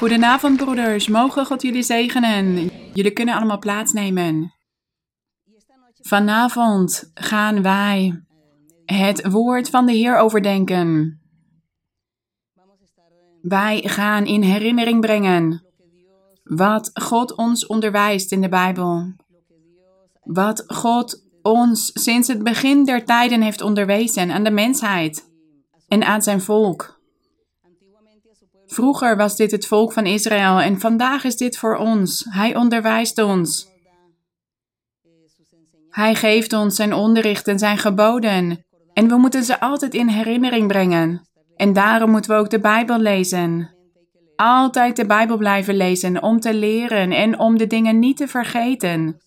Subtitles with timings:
[0.00, 1.08] Goedenavond, broeders.
[1.08, 2.70] Mogen God jullie zegenen.
[2.94, 4.54] Jullie kunnen allemaal plaatsnemen.
[6.00, 8.22] Vanavond gaan wij
[8.84, 11.20] het woord van de Heer overdenken.
[13.40, 15.66] Wij gaan in herinnering brengen
[16.42, 19.14] wat God ons onderwijst in de Bijbel.
[20.22, 25.30] Wat God ons sinds het begin der tijden heeft onderwezen aan de mensheid
[25.88, 26.99] en aan zijn volk.
[28.72, 32.26] Vroeger was dit het volk van Israël en vandaag is dit voor ons.
[32.28, 33.68] Hij onderwijst ons.
[35.88, 38.64] Hij geeft ons zijn onderricht en zijn geboden.
[38.92, 41.28] En we moeten ze altijd in herinnering brengen.
[41.56, 43.74] En daarom moeten we ook de Bijbel lezen.
[44.36, 49.20] Altijd de Bijbel blijven lezen om te leren en om de dingen niet te vergeten.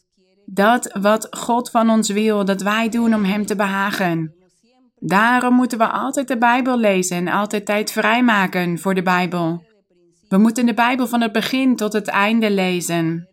[0.46, 4.43] Dat wat God van ons wil, dat wij doen om Hem te behagen.
[5.06, 9.66] Daarom moeten we altijd de Bijbel lezen en altijd tijd vrijmaken voor de Bijbel.
[10.30, 13.28] We moeten de Bijbel van het begin tot het einde lezen.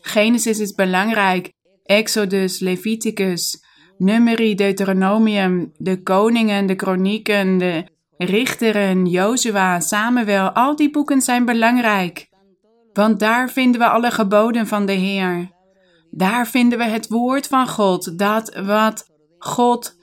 [0.00, 3.64] Genesis is belangrijk, Exodus, Leviticus,
[3.98, 7.84] Numeri, Deuteronomium, de koningen, de kronieken, de
[8.16, 12.28] richteren, Jozua, Samuel, al die boeken zijn belangrijk.
[12.92, 15.50] Want daar vinden we alle geboden van de Heer.
[16.10, 19.06] Daar vinden we het woord van God, dat wat
[19.38, 19.96] God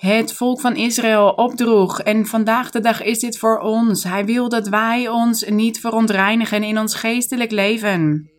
[0.00, 2.00] het volk van Israël opdroeg.
[2.00, 4.04] En vandaag de dag is dit voor ons.
[4.04, 8.30] Hij wil dat wij ons niet verontreinigen in ons geestelijk leven.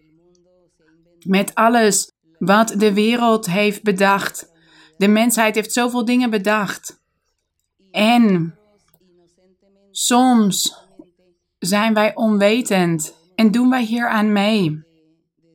[1.26, 4.52] Met alles wat de wereld heeft bedacht.
[4.98, 7.00] De mensheid heeft zoveel dingen bedacht.
[7.92, 8.56] En
[9.92, 10.78] soms
[11.60, 14.84] zijn wij onwetend en doen wij hieraan mee.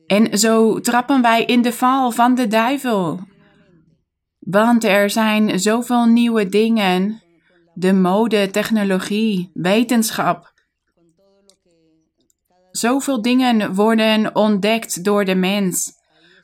[0.05, 3.19] En zo trappen wij in de val van de duivel.
[4.49, 7.21] Want er zijn zoveel nieuwe dingen.
[7.73, 10.53] De mode, technologie, wetenschap.
[12.71, 15.91] Zoveel dingen worden ontdekt door de mens.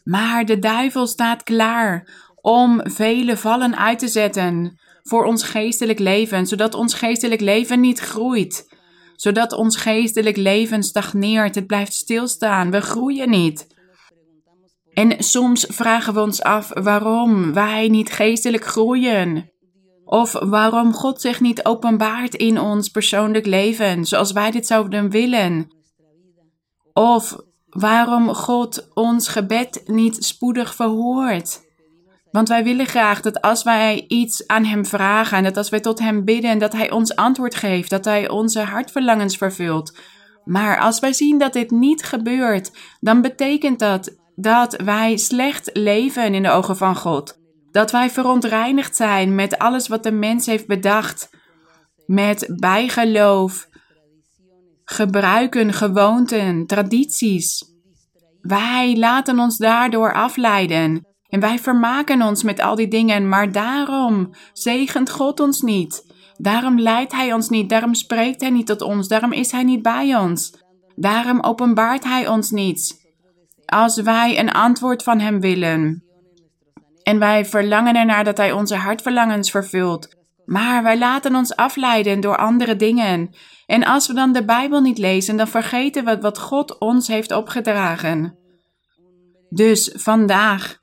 [0.03, 2.08] Maar de duivel staat klaar
[2.42, 7.99] om vele vallen uit te zetten voor ons geestelijk leven, zodat ons geestelijk leven niet
[7.99, 8.75] groeit.
[9.15, 13.73] Zodat ons geestelijk leven stagneert, het blijft stilstaan, we groeien niet.
[14.93, 19.52] En soms vragen we ons af waarom wij niet geestelijk groeien.
[20.05, 25.67] Of waarom God zich niet openbaart in ons persoonlijk leven zoals wij dit zouden willen.
[26.93, 27.36] Of
[27.70, 31.61] waarom God ons gebed niet spoedig verhoort.
[32.31, 35.80] Want wij willen graag dat als wij iets aan Hem vragen en dat als wij
[35.80, 39.98] tot Hem bidden, dat Hij ons antwoord geeft, dat Hij onze hartverlangens vervult.
[40.43, 46.33] Maar als wij zien dat dit niet gebeurt, dan betekent dat dat wij slecht leven
[46.33, 47.38] in de ogen van God.
[47.71, 51.30] Dat wij verontreinigd zijn met alles wat de mens heeft bedacht.
[52.05, 53.67] Met bijgeloof,
[54.83, 57.72] gebruiken, gewoonten, tradities.
[58.42, 61.08] Wij laten ons daardoor afleiden.
[61.27, 66.11] En wij vermaken ons met al die dingen, maar daarom zegent God ons niet.
[66.38, 69.82] Daarom leidt Hij ons niet, daarom spreekt Hij niet tot ons, daarom is Hij niet
[69.82, 70.54] bij ons.
[70.95, 73.02] Daarom openbaart Hij ons niet
[73.65, 76.03] als wij een antwoord van Hem willen.
[77.03, 80.15] En wij verlangen ernaar dat Hij onze hartverlangens vervult.
[80.45, 83.35] Maar wij laten ons afleiden door andere dingen.
[83.65, 87.31] En als we dan de Bijbel niet lezen, dan vergeten we wat God ons heeft
[87.31, 88.37] opgedragen.
[89.49, 90.77] Dus vandaag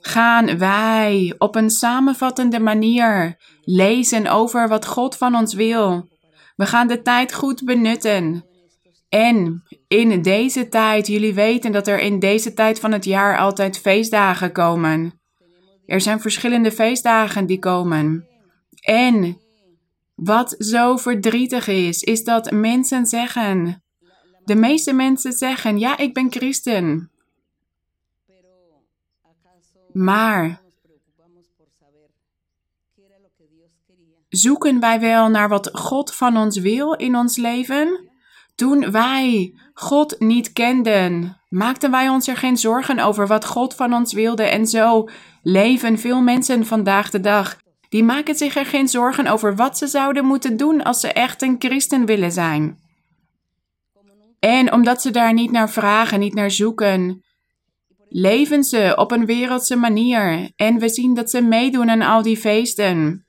[0.00, 6.08] gaan wij op een samenvattende manier lezen over wat God van ons wil.
[6.56, 8.44] We gaan de tijd goed benutten.
[9.16, 13.78] En in deze tijd, jullie weten dat er in deze tijd van het jaar altijd
[13.78, 15.20] feestdagen komen.
[15.86, 18.26] Er zijn verschillende feestdagen die komen.
[18.80, 19.40] En
[20.14, 23.82] wat zo verdrietig is, is dat mensen zeggen,
[24.44, 27.10] de meeste mensen zeggen, ja, ik ben christen.
[29.92, 30.60] Maar
[34.28, 38.05] zoeken wij wel naar wat God van ons wil in ons leven?
[38.56, 43.94] Toen wij God niet kenden, maakten wij ons er geen zorgen over wat God van
[43.94, 44.42] ons wilde.
[44.42, 45.08] En zo
[45.42, 47.56] leven veel mensen vandaag de dag.
[47.88, 51.42] Die maken zich er geen zorgen over wat ze zouden moeten doen als ze echt
[51.42, 52.78] een christen willen zijn.
[54.38, 57.24] En omdat ze daar niet naar vragen, niet naar zoeken,
[58.08, 60.50] leven ze op een wereldse manier.
[60.56, 63.25] En we zien dat ze meedoen aan al die feesten.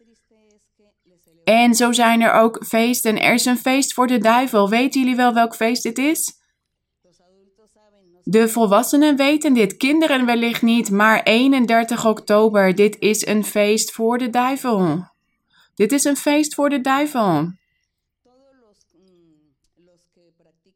[1.48, 3.22] En zo zijn er ook feesten.
[3.22, 4.70] Er is een feest voor de duivel.
[4.70, 6.34] Weten jullie wel welk feest dit is?
[8.24, 14.18] De volwassenen weten dit, kinderen wellicht niet, maar 31 oktober, dit is een feest voor
[14.18, 15.06] de duivel.
[15.76, 17.52] Dit is een feest voor de duivel.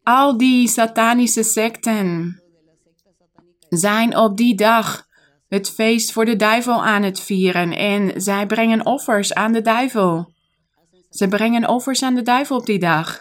[0.04, 2.42] Al die satanische secten
[3.70, 5.08] zijn op die dag
[5.48, 10.31] het feest voor de duivel aan het vieren en zij brengen offers aan de duivel.
[11.12, 13.20] Ze brengen offers aan de duivel op die dag.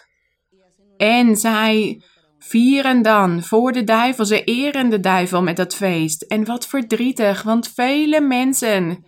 [0.97, 2.03] En zij
[2.39, 6.23] vieren dan voor de duivel, ze eren de duivel met dat feest.
[6.23, 9.05] En wat verdrietig, want vele mensen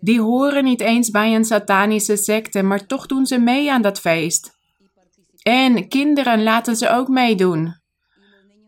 [0.00, 4.00] die horen niet eens bij een satanische secte, maar toch doen ze mee aan dat
[4.00, 4.50] feest.
[5.42, 7.80] En kinderen laten ze ook meedoen.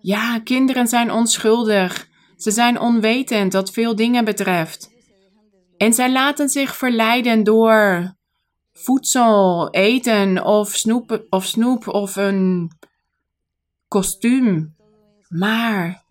[0.01, 2.09] Ja, kinderen zijn onschuldig.
[2.37, 4.91] Ze zijn onwetend wat veel dingen betreft.
[5.77, 8.15] En zij laten zich verleiden door
[8.75, 12.71] voedsel, eten of snoep of, snoep of een
[13.89, 14.77] kostuum.
[15.29, 16.03] Maar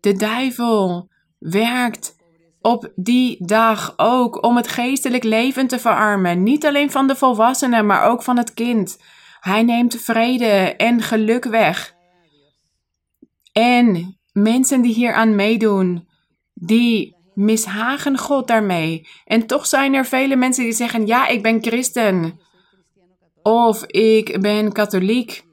[0.00, 1.08] de duivel
[1.38, 2.16] werkt
[2.60, 6.42] op die dag ook om het geestelijk leven te verarmen.
[6.42, 8.98] Niet alleen van de volwassenen, maar ook van het kind.
[9.40, 11.94] Hij neemt vrede en geluk weg.
[13.52, 16.08] En mensen die hier aan meedoen,
[16.54, 19.08] die mishagen God daarmee.
[19.24, 22.40] En toch zijn er vele mensen die zeggen: Ja, ik ben christen.
[23.42, 25.44] Of ik ben katholiek.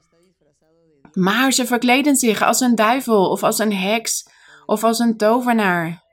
[1.14, 4.30] Maar ze verkleden zich als een duivel, of als een heks,
[4.66, 6.04] of als een tovenaar.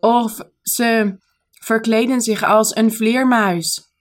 [0.00, 1.18] Of ze
[1.50, 3.92] verkleden zich als een vleermuis.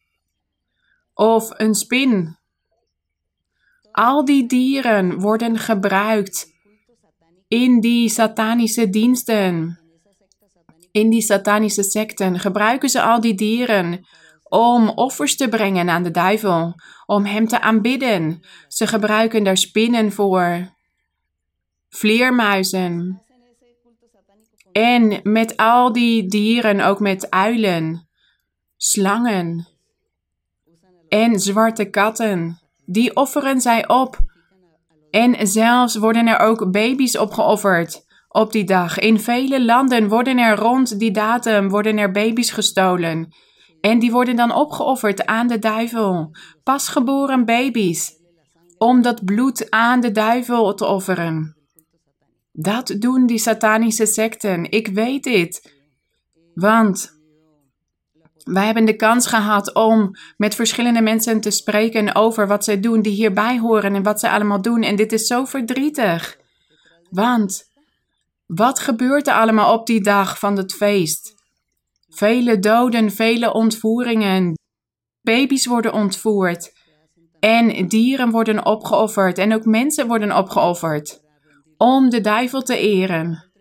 [1.14, 2.38] Of een spin.
[3.92, 6.54] Al die dieren worden gebruikt
[7.48, 9.80] in die satanische diensten.
[10.92, 14.06] In die satanische secten gebruiken ze al die dieren
[14.44, 16.74] om offers te brengen aan de duivel,
[17.06, 18.42] om hem te aanbidden.
[18.68, 20.70] Ze gebruiken daar spinnen voor,
[21.90, 23.22] vleermuizen.
[24.72, 28.08] En met al die dieren, ook met uilen,
[28.78, 29.68] slangen
[31.10, 34.18] en zwarte katten, die offeren zij op.
[35.12, 38.08] En zelfs worden er ook baby's opgeofferd
[38.40, 39.00] op die dag.
[39.00, 43.34] In vele landen worden er rond die datum worden er baby's gestolen.
[43.82, 46.36] En die worden dan opgeofferd aan de duivel.
[46.64, 48.18] Pasgeboren baby's.
[48.78, 51.56] Om dat bloed aan de duivel te offeren.
[52.52, 54.72] Dat doen die satanische secten.
[54.72, 55.74] Ik weet dit.
[56.54, 57.18] Want
[58.44, 63.02] wij hebben de kans gehad om met verschillende mensen te spreken over wat zij doen,
[63.02, 64.82] die hierbij horen en wat ze allemaal doen.
[64.82, 66.38] En dit is zo verdrietig.
[67.10, 67.69] Want
[68.56, 71.34] wat gebeurt er allemaal op die dag van het feest?
[72.08, 74.54] Vele doden, vele ontvoeringen.
[75.22, 76.72] Baby's worden ontvoerd.
[77.40, 79.38] En dieren worden opgeofferd.
[79.38, 81.22] En ook mensen worden opgeofferd.
[81.78, 83.52] Om de duivel te eren.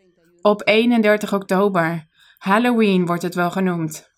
[0.42, 2.06] Op 31 oktober.
[2.38, 4.08] Halloween wordt het wel genoemd.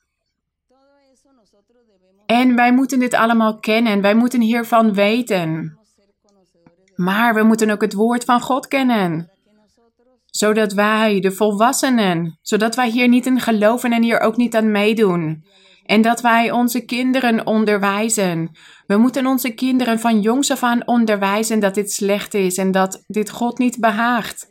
[2.27, 4.01] En wij moeten dit allemaal kennen.
[4.01, 5.79] Wij moeten hiervan weten.
[6.95, 9.39] Maar we moeten ook het woord van God kennen
[10.31, 14.71] zodat wij, de volwassenen, zodat wij hier niet in geloven en hier ook niet aan
[14.71, 15.45] meedoen.
[15.85, 18.51] En dat wij onze kinderen onderwijzen.
[18.87, 23.05] We moeten onze kinderen van jongs af aan onderwijzen dat dit slecht is en dat
[23.07, 24.49] dit God niet behaagt.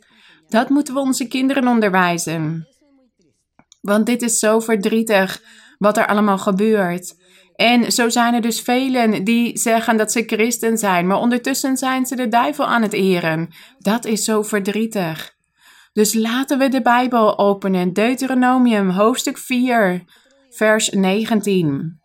[0.48, 2.68] Dat moeten we onze kinderen onderwijzen.
[3.80, 5.42] Want dit is zo verdrietig
[5.78, 7.14] wat er allemaal gebeurt.
[7.54, 12.06] En zo zijn er dus velen die zeggen dat ze christen zijn, maar ondertussen zijn
[12.06, 13.48] ze de duivel aan het eren.
[13.78, 15.38] Dat is zo verdrietig.
[15.92, 17.92] Dus laten we de Bijbel openen.
[17.92, 20.04] Deuteronomium, hoofdstuk 4,
[20.50, 22.00] vers 19.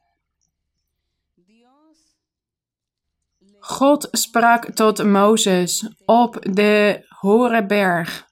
[3.60, 8.28] God sprak tot Mozes op de Horeberg.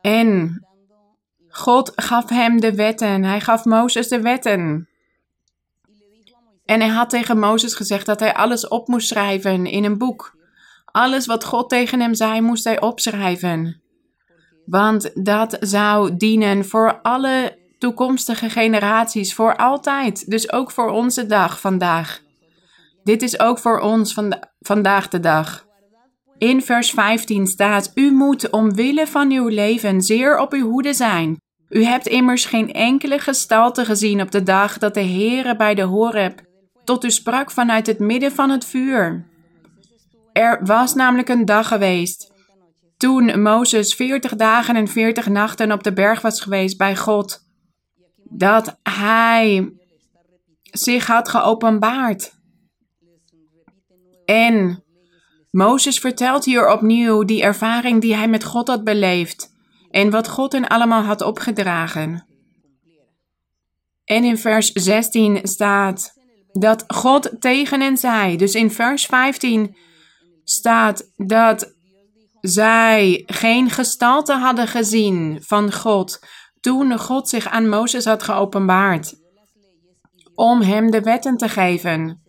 [0.00, 0.60] En
[1.48, 3.24] God gaf hem de wetten.
[3.24, 4.88] Hij gaf Mozes de wetten.
[6.64, 10.41] En hij had tegen Mozes gezegd dat hij alles op moest schrijven in een boek.
[10.92, 13.82] Alles wat God tegen hem zei, moest hij opschrijven.
[14.66, 20.30] Want dat zou dienen voor alle toekomstige generaties, voor altijd.
[20.30, 22.20] Dus ook voor onze dag vandaag.
[23.04, 25.66] Dit is ook voor ons van vandaag de dag.
[26.38, 31.40] In vers 15 staat: U moet omwille van uw leven zeer op uw hoede zijn.
[31.68, 35.82] U hebt immers geen enkele gestalte gezien op de dag dat de Heere bij de
[35.82, 36.40] Horeb
[36.84, 39.30] tot u sprak vanuit het midden van het vuur.
[40.32, 42.32] Er was namelijk een dag geweest
[42.96, 47.46] toen Mozes 40 dagen en 40 nachten op de berg was geweest bij God,
[48.24, 49.72] dat hij
[50.62, 52.32] zich had geopenbaard.
[54.24, 54.84] En
[55.50, 59.52] Mozes vertelt hier opnieuw die ervaring die hij met God had beleefd
[59.90, 62.26] en wat God hen allemaal had opgedragen.
[64.04, 66.14] En in vers 16 staat:
[66.52, 68.36] dat God tegen hen zei.
[68.36, 69.76] Dus in vers 15
[70.52, 71.74] staat dat
[72.40, 76.20] zij geen gestalte hadden gezien van God
[76.60, 79.20] toen God zich aan Mozes had geopenbaard
[80.34, 82.22] om hem de wetten te geven.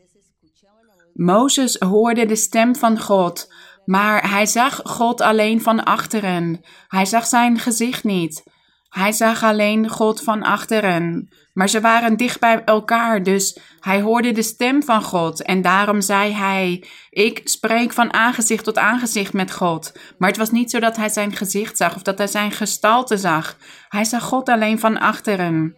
[1.14, 3.54] Mozes hoorde de stem van God,
[3.86, 6.66] maar hij zag God alleen van achteren.
[6.88, 8.44] Hij zag zijn gezicht niet.
[8.90, 11.30] Hij zag alleen God van achteren.
[11.54, 15.44] Maar ze waren dicht bij elkaar, dus hij hoorde de stem van God.
[15.44, 19.92] En daarom zei hij: Ik spreek van aangezicht tot aangezicht met God.
[20.18, 23.18] Maar het was niet zo dat hij zijn gezicht zag of dat hij zijn gestalte
[23.18, 23.58] zag.
[23.90, 25.76] Hij zag God alleen van achteren.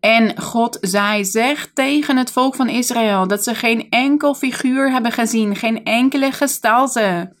[0.00, 5.12] En God zei: Zeg tegen het volk van Israël dat ze geen enkel figuur hebben
[5.12, 7.38] gezien, geen enkele gestalte.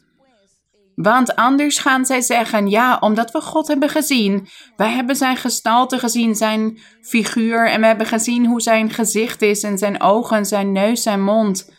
[1.02, 5.98] Want anders gaan zij zeggen: Ja, omdat we God hebben gezien, wij hebben zijn gestalte
[5.98, 10.72] gezien, zijn figuur, en we hebben gezien hoe zijn gezicht is, en zijn ogen, zijn
[10.72, 11.70] neus, zijn mond.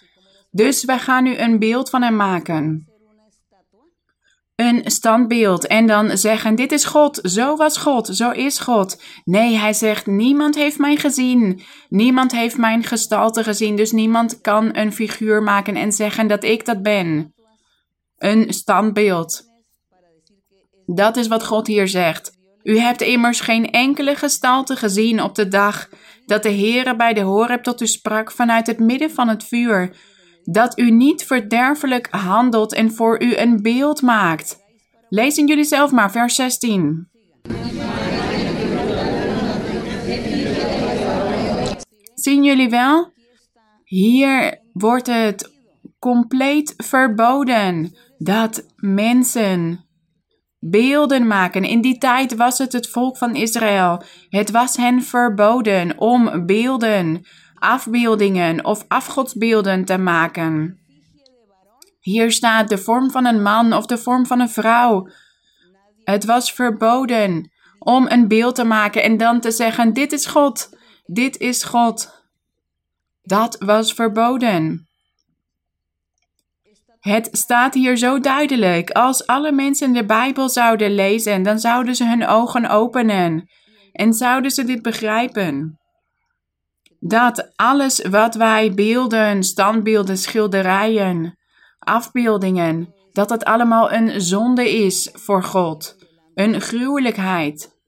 [0.51, 2.85] Dus wij gaan nu een beeld van hem maken.
[4.55, 5.67] Een standbeeld.
[5.67, 9.03] En dan zeggen: Dit is God, zo was God, zo is God.
[9.23, 14.77] Nee, hij zegt: Niemand heeft mij gezien, niemand heeft mijn gestalte gezien, dus niemand kan
[14.77, 17.33] een figuur maken en zeggen dat ik dat ben
[18.21, 19.43] een standbeeld.
[20.85, 22.31] Dat is wat God hier zegt.
[22.63, 25.89] U hebt immers geen enkele gestalte gezien op de dag
[26.25, 29.95] dat de Heere bij de Horeb tot u sprak vanuit het midden van het vuur,
[30.43, 34.59] dat u niet verderfelijk handelt en voor u een beeld maakt.
[35.09, 37.09] Lezen jullie zelf maar, vers 16.
[42.13, 43.11] Zien jullie wel?
[43.83, 45.51] Hier wordt het
[45.99, 49.85] compleet verboden dat mensen
[50.59, 51.63] beelden maken.
[51.63, 54.03] In die tijd was het het volk van Israël.
[54.29, 57.25] Het was hen verboden om beelden,
[57.55, 60.79] afbeeldingen of afgodsbeelden te maken.
[61.99, 65.07] Hier staat de vorm van een man of de vorm van een vrouw.
[66.03, 70.77] Het was verboden om een beeld te maken en dan te zeggen: Dit is God,
[71.05, 72.23] dit is God.
[73.21, 74.90] Dat was verboden.
[77.01, 78.89] Het staat hier zo duidelijk.
[78.89, 83.49] Als alle mensen de Bijbel zouden lezen, dan zouden ze hun ogen openen
[83.91, 85.79] en zouden ze dit begrijpen.
[86.99, 91.37] Dat alles wat wij beelden, standbeelden, schilderijen,
[91.79, 95.95] afbeeldingen, dat het allemaal een zonde is voor God,
[96.33, 97.79] een gruwelijkheid.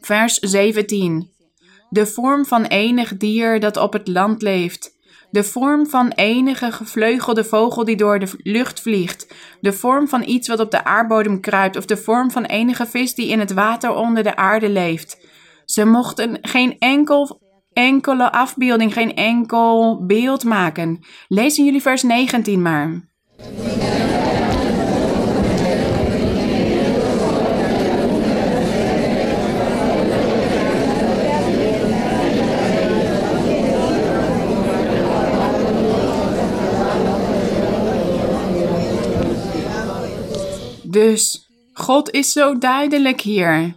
[0.00, 1.30] Vers 17.
[1.88, 4.97] De vorm van enig dier dat op het land leeft
[5.30, 10.48] de vorm van enige gevleugelde vogel die door de lucht vliegt, de vorm van iets
[10.48, 13.94] wat op de aardbodem kruipt of de vorm van enige vis die in het water
[13.94, 15.26] onder de aarde leeft.
[15.64, 17.40] Ze mochten geen enkel,
[17.72, 21.00] enkele afbeelding, geen enkel beeld maken.
[21.28, 23.08] Lezen jullie vers 19 maar.
[40.98, 43.76] Dus God is zo duidelijk hier.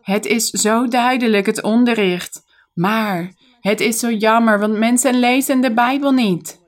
[0.00, 2.42] Het is zo duidelijk, het onderricht.
[2.74, 6.60] Maar het is zo jammer, want mensen lezen de Bijbel niet.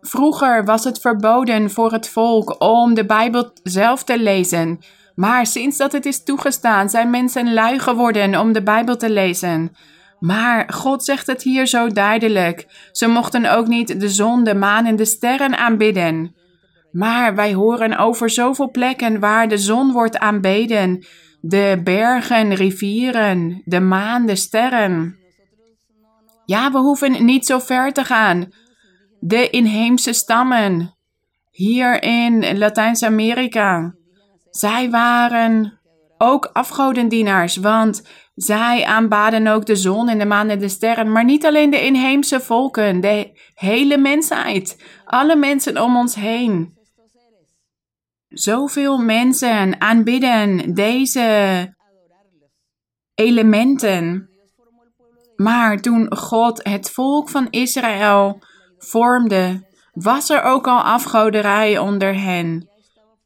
[0.00, 4.78] Vroeger was het verboden voor het volk om de Bijbel zelf te lezen.
[5.14, 9.76] Maar sinds dat het is toegestaan, zijn mensen lui geworden om de Bijbel te lezen.
[10.18, 12.88] Maar God zegt het hier zo duidelijk.
[12.92, 16.36] Ze mochten ook niet de zon, de maan en de sterren aanbidden.
[16.90, 21.06] Maar wij horen over zoveel plekken waar de zon wordt aanbeden,
[21.40, 25.16] de bergen, rivieren, de maan, de sterren.
[26.44, 28.48] Ja, we hoeven niet zo ver te gaan.
[29.20, 30.96] De inheemse stammen
[31.50, 33.94] hier in Latijns-Amerika,
[34.50, 35.80] zij waren
[36.18, 38.02] ook afgodendienaars, want
[38.34, 41.84] zij aanbaden ook de zon en de maan en de sterren, maar niet alleen de
[41.84, 46.77] inheemse volken, de hele mensheid, alle mensen om ons heen.
[48.38, 51.74] Zoveel mensen aanbidden deze
[53.14, 54.30] elementen.
[55.36, 58.42] Maar toen God het volk van Israël
[58.78, 62.68] vormde, was er ook al afgoderij onder hen.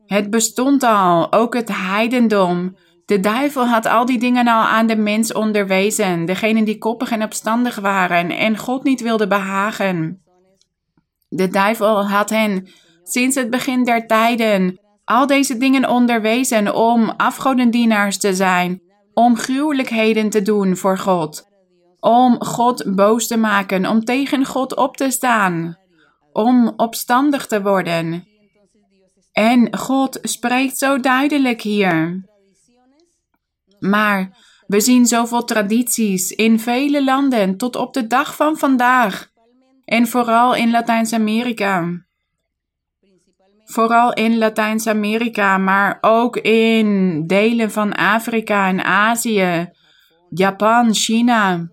[0.07, 2.76] Het bestond al, ook het heidendom.
[3.04, 7.23] De duivel had al die dingen al aan de mens onderwezen, degenen die koppig en
[7.23, 10.23] opstandig waren en God niet wilde behagen.
[11.28, 12.69] De duivel had hen
[13.02, 18.82] sinds het begin der tijden al deze dingen onderwezen om afgodendienaars te zijn,
[19.14, 21.50] om gruwelijkheden te doen voor God.
[22.00, 25.78] om God boos te maken, om tegen God op te staan,
[26.32, 28.26] om opstandig te worden.
[29.32, 32.25] En God spreekt zo duidelijk hier.
[33.78, 39.30] Maar we zien zoveel tradities in vele landen tot op de dag van vandaag.
[39.85, 42.04] En vooral in Latijns-Amerika.
[43.73, 49.71] Vooral in Latijns-Amerika, maar ook in delen van Afrika en Azië,
[50.31, 51.69] Japan, China.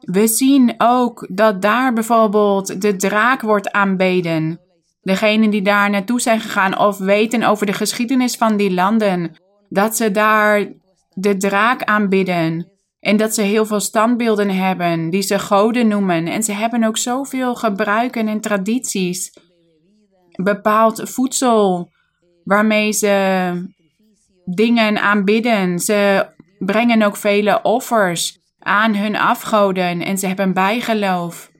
[0.00, 4.60] We zien ook dat daar bijvoorbeeld de draak wordt aanbeden.
[5.02, 9.36] Degenen die daar naartoe zijn gegaan of weten over de geschiedenis van die landen,
[9.68, 10.66] dat ze daar
[11.14, 12.70] de draak aanbidden.
[13.00, 16.26] En dat ze heel veel standbeelden hebben die ze goden noemen.
[16.26, 19.32] En ze hebben ook zoveel gebruiken en tradities.
[20.42, 21.90] Bepaald voedsel
[22.44, 23.74] waarmee ze
[24.44, 25.78] dingen aanbidden.
[25.78, 26.26] Ze
[26.58, 31.50] brengen ook vele offers aan hun afgoden en ze hebben bijgeloof.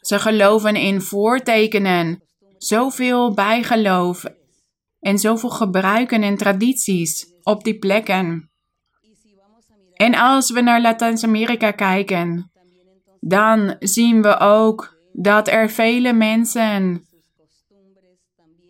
[0.00, 2.22] Ze geloven in voortekenen,
[2.58, 4.24] zoveel bijgeloof
[5.00, 8.50] en zoveel gebruiken en tradities op die plekken.
[9.92, 12.52] En als we naar Latijns-Amerika kijken,
[13.20, 17.06] dan zien we ook dat er vele mensen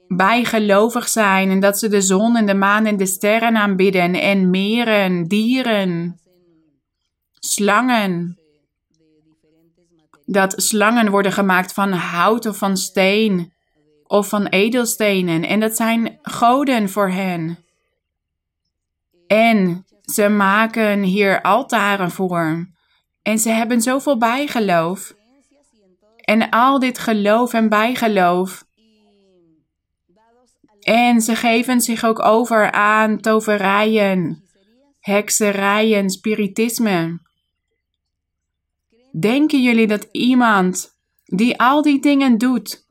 [0.08, 4.50] bijgelovig zijn en dat ze de zon en de maan en de sterren aanbidden en
[4.50, 6.20] meren, dieren,
[7.32, 8.36] slangen.
[10.26, 13.52] Dat slangen worden gemaakt van hout of van steen
[14.06, 17.58] of van edelstenen en dat zijn goden voor hen.
[19.26, 22.68] En ze maken hier altaren voor.
[23.22, 25.14] En ze hebben zoveel bijgeloof.
[26.32, 28.64] En al dit geloof en bijgeloof.
[30.80, 34.42] En ze geven zich ook over aan toverijen,
[35.00, 37.20] hekserijen, spiritisme.
[39.20, 42.86] Denken jullie dat iemand die al die dingen doet,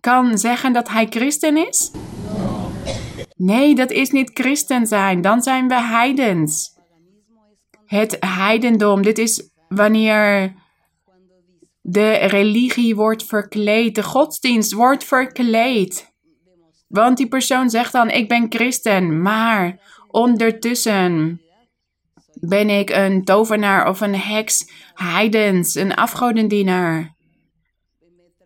[0.00, 1.90] kan zeggen dat hij christen is?
[3.36, 5.20] Nee, dat is niet christen zijn.
[5.20, 6.78] Dan zijn we heidens.
[7.84, 10.54] Het heidendom, dit is wanneer
[11.88, 16.14] de religie wordt verkleed, de godsdienst wordt verkleed.
[16.88, 21.40] Want die persoon zegt dan: Ik ben christen, maar ondertussen
[22.40, 27.14] ben ik een tovenaar of een heks, heidens, een afgodendienaar.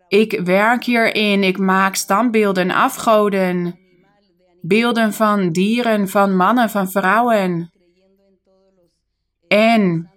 [0.07, 3.79] Ik werk hierin, ik maak standbeelden, afgoden
[4.61, 7.71] beelden van dieren, van mannen, van vrouwen.
[9.47, 10.11] En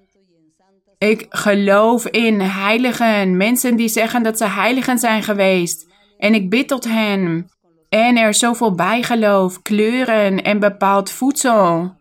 [1.10, 5.86] ik geloof in heiligen, mensen die zeggen dat ze heiligen zijn geweest.
[6.18, 7.48] En ik bid tot hen.
[7.88, 11.96] En er is zoveel bijgeloof, kleuren en bepaald voedsel.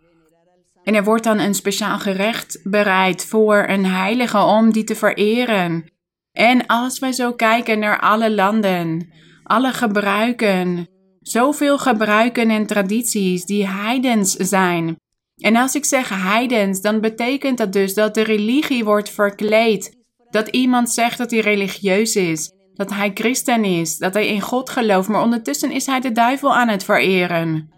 [0.84, 5.92] En er wordt dan een speciaal gerecht bereid voor een heilige om die te vereren.
[6.32, 9.12] En als wij zo kijken naar alle landen,
[9.44, 10.88] alle gebruiken,
[11.20, 15.02] zoveel gebruiken en tradities die heidens zijn.
[15.44, 19.98] En als ik zeg heidens, dan betekent dat dus dat de religie wordt verkleed.
[20.30, 24.70] Dat iemand zegt dat hij religieus is, dat hij christen is, dat hij in God
[24.70, 27.70] gelooft, maar ondertussen is hij de duivel aan het vereren.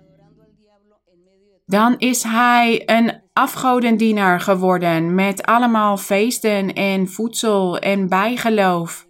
[1.66, 9.06] Dan is hij een afgodendienaar geworden met allemaal feesten en voedsel en bijgeloof.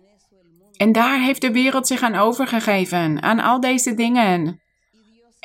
[0.78, 4.60] En daar heeft de wereld zich aan overgegeven, aan al deze dingen.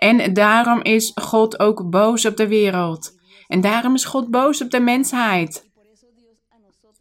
[0.00, 3.18] En daarom is God ook boos op de wereld.
[3.46, 5.70] En daarom is God boos op de mensheid.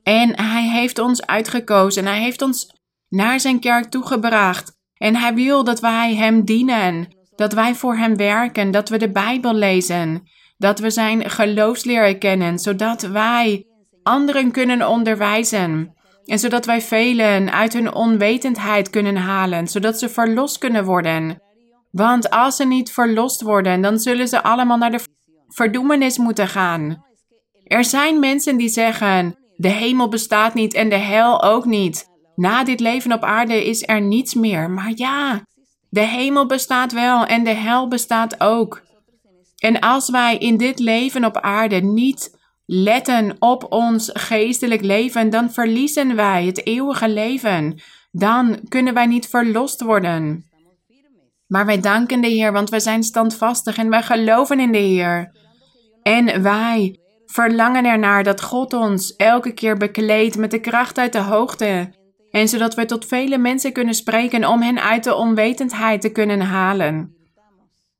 [0.04, 2.06] En hij heeft ons uitgekozen.
[2.06, 2.76] Hij heeft ons
[3.10, 4.78] naar zijn kerk toegebracht.
[4.94, 7.08] En hij wil dat wij hem dienen.
[7.36, 8.72] Dat wij voor hem werken.
[8.72, 10.24] Dat we de Bijbel lezen.
[10.58, 12.60] Dat we zijn geloofsleer kennen.
[12.60, 13.66] Zodat wij
[14.04, 15.94] anderen kunnen onderwijzen.
[16.26, 21.42] En zodat wij velen uit hun onwetendheid kunnen halen, zodat ze verlost kunnen worden.
[21.92, 25.04] Want als ze niet verlost worden, dan zullen ze allemaal naar de
[25.48, 27.04] verdoemenis moeten gaan.
[27.64, 32.08] Er zijn mensen die zeggen: de hemel bestaat niet en de hel ook niet.
[32.36, 34.70] Na dit leven op aarde is er niets meer.
[34.70, 35.44] Maar ja,
[35.90, 38.82] de hemel bestaat wel en de hel bestaat ook.
[39.58, 45.52] En als wij in dit leven op aarde niet letten op ons geestelijk leven, dan
[45.52, 47.82] verliezen wij het eeuwige leven.
[48.12, 50.49] Dan kunnen wij niet verlost worden.
[51.50, 55.32] Maar wij danken de Heer, want wij zijn standvastig en wij geloven in de Heer.
[56.02, 61.20] En wij verlangen ernaar dat God ons elke keer bekleedt met de kracht uit de
[61.20, 61.94] hoogte.
[62.32, 66.42] En zodat wij tot vele mensen kunnen spreken om hen uit de onwetendheid te kunnen
[66.42, 67.16] halen.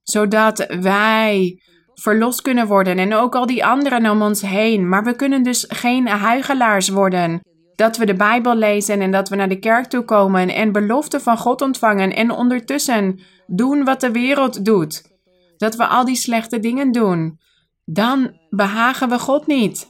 [0.04, 1.62] Zodat wij
[1.94, 4.90] verlost kunnen worden en ook al die anderen om ons heen.
[4.90, 7.42] Maar we kunnen dus geen huigelaars worden.
[7.80, 11.22] Dat we de Bijbel lezen en dat we naar de kerk toe komen en beloften
[11.22, 15.18] van God ontvangen en ondertussen doen wat de wereld doet.
[15.58, 17.40] Dat we al die slechte dingen doen.
[17.86, 19.88] Dan behagen we God niet.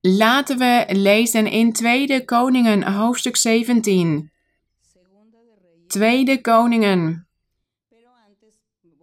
[0.00, 4.30] Laten we lezen in Tweede Koningen hoofdstuk 17.
[5.86, 7.28] Tweede Koningen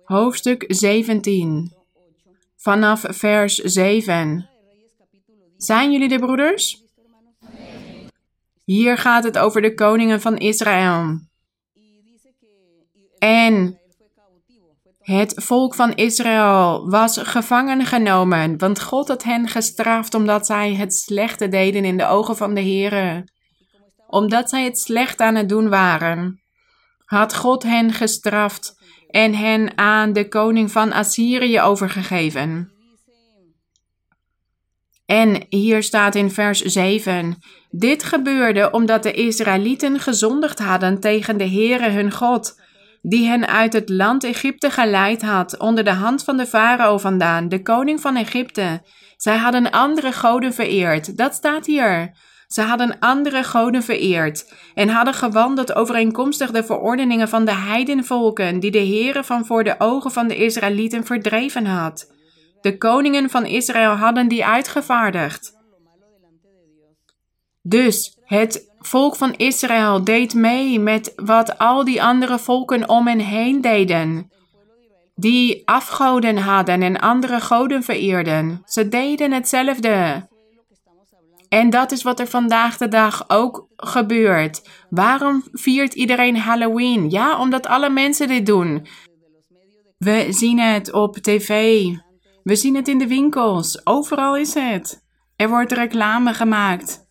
[0.03, 1.73] hoofdstuk 17
[2.55, 4.50] vanaf vers 7.
[5.61, 6.83] Zijn jullie de broeders?
[8.65, 11.19] Hier gaat het over de koningen van Israël.
[13.17, 13.79] En
[14.99, 20.93] het volk van Israël was gevangen genomen, want God had hen gestraft omdat zij het
[20.93, 23.27] slechte deden in de ogen van de Heere.
[24.07, 26.41] Omdat zij het slecht aan het doen waren,
[27.05, 28.75] had God hen gestraft
[29.07, 32.70] en hen aan de koning van Assyrië overgegeven.
[35.11, 37.37] En hier staat in vers 7:
[37.69, 42.59] Dit gebeurde omdat de Israëlieten gezondigd hadden tegen de Heere hun God,
[43.01, 47.49] die hen uit het land Egypte geleid had, onder de hand van de farao vandaan,
[47.49, 48.81] de koning van Egypte.
[49.17, 51.17] Zij hadden andere goden vereerd.
[51.17, 52.11] Dat staat hier.
[52.47, 58.71] Ze hadden andere goden vereerd en hadden gewandeld overeenkomstig de verordeningen van de heidenvolken die
[58.71, 62.19] de Heere van voor de ogen van de Israëlieten verdreven had.
[62.61, 65.59] De koningen van Israël hadden die uitgevaardigd.
[67.61, 73.19] Dus het volk van Israël deed mee met wat al die andere volken om hen
[73.19, 74.31] heen deden.
[75.15, 78.61] Die afgoden hadden en andere goden vereerden.
[78.65, 80.27] Ze deden hetzelfde.
[81.49, 84.69] En dat is wat er vandaag de dag ook gebeurt.
[84.89, 87.09] Waarom viert iedereen Halloween?
[87.09, 88.87] Ja, omdat alle mensen dit doen.
[89.97, 91.83] We zien het op tv.
[92.43, 93.85] We zien het in de winkels.
[93.85, 95.03] Overal is het.
[95.35, 97.09] Er wordt reclame gemaakt.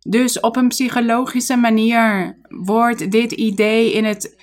[0.00, 4.38] Dus op een psychologische manier wordt dit idee in het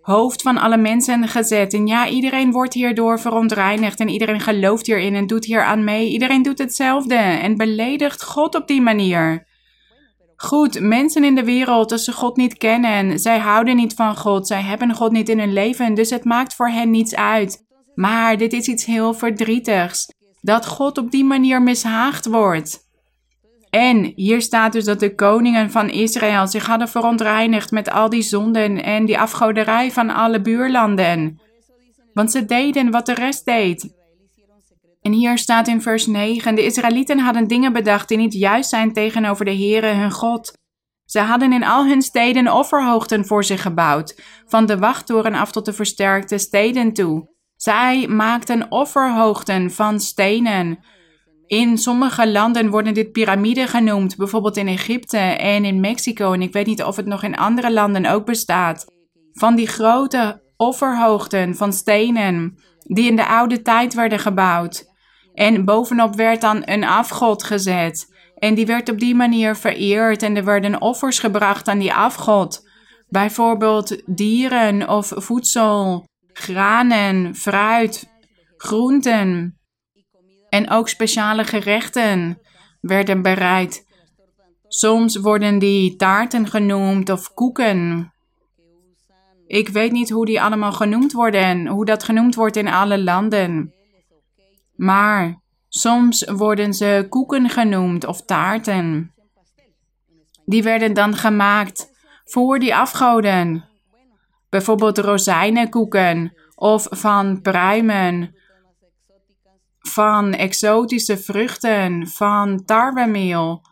[0.00, 1.74] hoofd van alle mensen gezet.
[1.74, 6.08] En ja, iedereen wordt hierdoor verontreinigd en iedereen gelooft hierin en doet hier aan mee.
[6.08, 9.46] Iedereen doet hetzelfde en beledigt God op die manier.
[10.36, 14.46] Goed, mensen in de wereld, als ze God niet kennen, zij houden niet van God,
[14.46, 17.64] zij hebben God niet in hun leven, dus het maakt voor hen niets uit.
[17.94, 20.08] Maar dit is iets heel verdrietigs,
[20.40, 22.90] dat God op die manier mishaagd wordt.
[23.70, 28.22] En hier staat dus dat de koningen van Israël zich hadden verontreinigd met al die
[28.22, 31.40] zonden en die afgoderij van alle buurlanden.
[32.12, 33.94] Want ze deden wat de rest deed.
[35.02, 38.92] En hier staat in vers 9: De Israëlieten hadden dingen bedacht die niet juist zijn
[38.92, 40.52] tegenover de Heere hun God.
[41.04, 45.64] Ze hadden in al hun steden offerhoogten voor zich gebouwd, van de wachttoren af tot
[45.64, 47.31] de versterkte steden toe.
[47.62, 50.78] Zij maakten offerhoogten van stenen.
[51.46, 56.32] In sommige landen worden dit piramiden genoemd, bijvoorbeeld in Egypte en in Mexico.
[56.32, 58.86] En ik weet niet of het nog in andere landen ook bestaat.
[59.32, 64.84] Van die grote offerhoogten van stenen die in de oude tijd werden gebouwd.
[65.34, 68.14] En bovenop werd dan een afgod gezet.
[68.34, 72.68] En die werd op die manier vereerd en er werden offers gebracht aan die afgod.
[73.08, 78.10] Bijvoorbeeld dieren of voedsel, granen, fruit,
[78.56, 79.58] groenten.
[80.48, 82.40] En ook speciale gerechten
[82.80, 83.86] werden bereid.
[84.68, 88.12] Soms worden die taarten genoemd of koeken.
[89.46, 93.74] Ik weet niet hoe die allemaal genoemd worden, hoe dat genoemd wordt in alle landen.
[94.76, 99.14] Maar soms worden ze koeken genoemd of taarten.
[100.44, 101.90] Die werden dan gemaakt
[102.24, 103.64] voor die afgoden.
[104.52, 108.34] Bijvoorbeeld rozijnenkoeken of van pruimen
[109.78, 113.62] van exotische vruchten, van tarwemeel.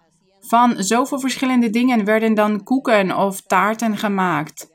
[0.40, 4.68] Van zoveel verschillende dingen werden dan koeken of taarten gemaakt.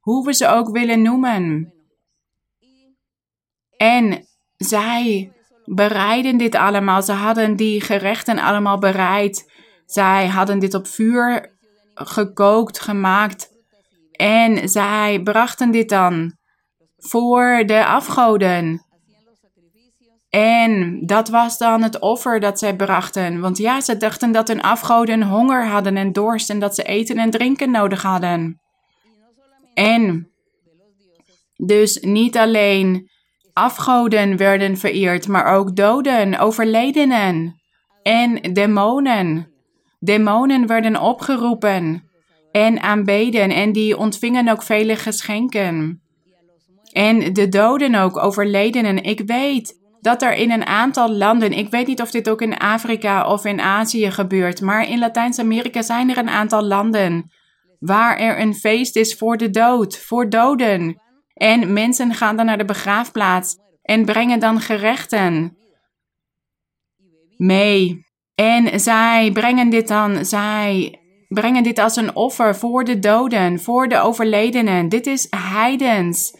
[0.00, 1.74] Hoe we ze ook willen noemen.
[3.76, 5.32] En zij
[5.64, 7.02] bereiden dit allemaal.
[7.02, 9.52] Ze hadden die gerechten allemaal bereid.
[9.86, 11.52] Zij hadden dit op vuur
[11.94, 13.53] gekookt, gemaakt.
[14.16, 16.36] En zij brachten dit dan
[16.96, 18.84] voor de afgoden.
[20.28, 23.40] En dat was dan het offer dat zij brachten.
[23.40, 27.16] Want ja, ze dachten dat hun afgoden honger hadden en dorst en dat ze eten
[27.16, 28.60] en drinken nodig hadden.
[29.74, 30.28] En
[31.56, 33.10] dus niet alleen
[33.52, 37.60] afgoden werden vereerd, maar ook doden, overledenen
[38.02, 39.52] en demonen.
[39.98, 42.03] Demonen werden opgeroepen
[42.54, 46.02] en aanbeden en die ontvingen ook vele geschenken.
[46.92, 49.02] En de doden ook, overledenen.
[49.02, 52.58] Ik weet dat er in een aantal landen, ik weet niet of dit ook in
[52.58, 57.30] Afrika of in Azië gebeurt, maar in Latijns-Amerika zijn er een aantal landen
[57.78, 61.02] waar er een feest is voor de dood, voor doden.
[61.32, 65.56] En mensen gaan dan naar de begraafplaats en brengen dan gerechten
[67.36, 68.06] mee.
[68.34, 70.98] En zij brengen dit dan, zij
[71.34, 74.88] brengen dit als een offer voor de doden, voor de overledenen.
[74.88, 76.36] Dit is heidens.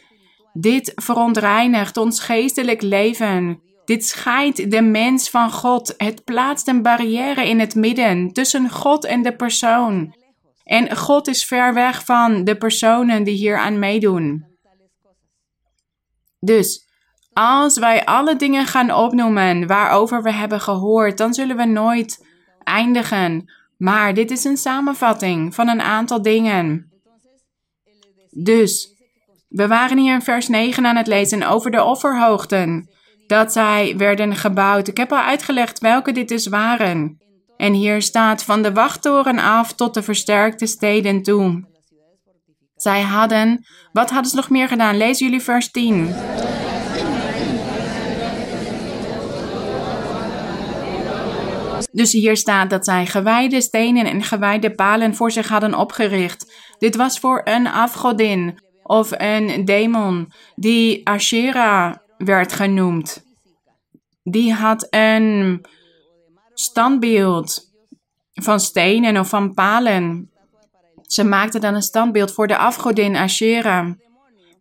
[0.53, 3.61] Dit verontreinigt ons geestelijk leven.
[3.85, 5.95] Dit scheidt de mens van God.
[5.97, 10.15] Het plaatst een barrière in het midden tussen God en de persoon.
[10.65, 14.47] En God is ver weg van de personen die hier aan meedoen.
[16.41, 16.85] Dus
[17.33, 22.27] als wij alle dingen gaan opnoemen waarover we hebben gehoord, dan zullen we nooit
[22.63, 23.53] eindigen.
[23.85, 26.93] Maar dit is een samenvatting van een aantal dingen.
[28.31, 28.95] Dus,
[29.49, 32.89] we waren hier in vers 9 aan het lezen over de offerhoogten.
[33.27, 34.89] Dat zij werden gebouwd.
[34.89, 37.19] Ik heb al uitgelegd welke dit dus waren.
[37.57, 41.65] En hier staat van de wachttoren af tot de versterkte steden toe.
[42.75, 44.97] Zij hadden, wat hadden ze nog meer gedaan?
[44.97, 46.15] Lees jullie vers 10.
[51.95, 56.55] Dus hier staat dat zij gewijde stenen en gewijde palen voor zich hadden opgericht.
[56.79, 63.25] Dit was voor een afgodin of een demon die Asherah werd genoemd.
[64.23, 65.65] Die had een
[66.55, 67.63] standbeeld
[68.33, 70.31] van stenen of van palen.
[71.03, 73.91] Ze maakte dan een standbeeld voor de afgodin Asherah.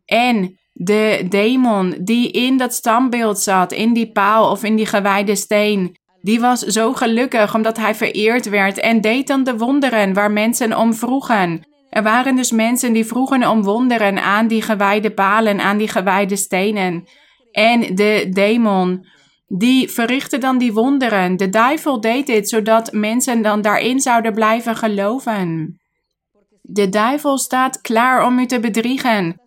[0.05, 5.35] En de demon die in dat standbeeld zat, in die paal of in die gewijde
[5.35, 10.31] steen, die was zo gelukkig omdat hij vereerd werd en deed dan de wonderen waar
[10.31, 11.67] mensen om vroegen.
[11.89, 16.35] Er waren dus mensen die vroegen om wonderen aan die gewijde palen, aan die gewijde
[16.35, 17.07] stenen.
[17.51, 19.05] En de demon,
[19.47, 21.37] die verrichtte dan die wonderen.
[21.37, 25.77] De duivel deed dit zodat mensen dan daarin zouden blijven geloven.
[26.61, 29.41] De duivel staat klaar om u te bedriegen.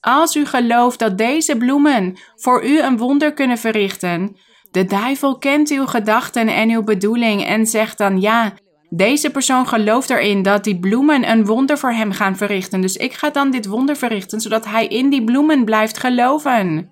[0.00, 4.36] Als u gelooft dat deze bloemen voor u een wonder kunnen verrichten,
[4.74, 8.52] de duivel kent uw gedachten en uw bedoeling en zegt dan ja,
[8.88, 12.80] deze persoon gelooft erin dat die bloemen een wonder voor hem gaan verrichten.
[12.80, 16.90] Dus ik ga dan dit wonder verrichten, zodat hij in die bloemen blijft geloven.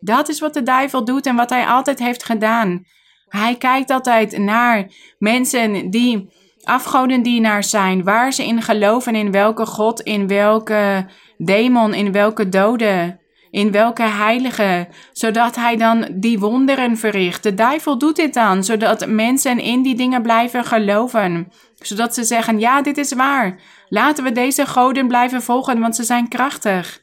[0.00, 2.84] Dat is wat de duivel doet en wat hij altijd heeft gedaan.
[3.28, 6.28] Hij kijkt altijd naar mensen die
[6.62, 13.20] afgodendienaars zijn, waar ze in geloven, in welke god, in welke demon, in welke dode
[13.52, 17.42] in welke heilige, zodat hij dan die wonderen verricht.
[17.42, 21.52] De duivel doet dit dan, zodat mensen in die dingen blijven geloven.
[21.78, 23.60] Zodat ze zeggen, ja, dit is waar.
[23.88, 27.00] Laten we deze goden blijven volgen, want ze zijn krachtig.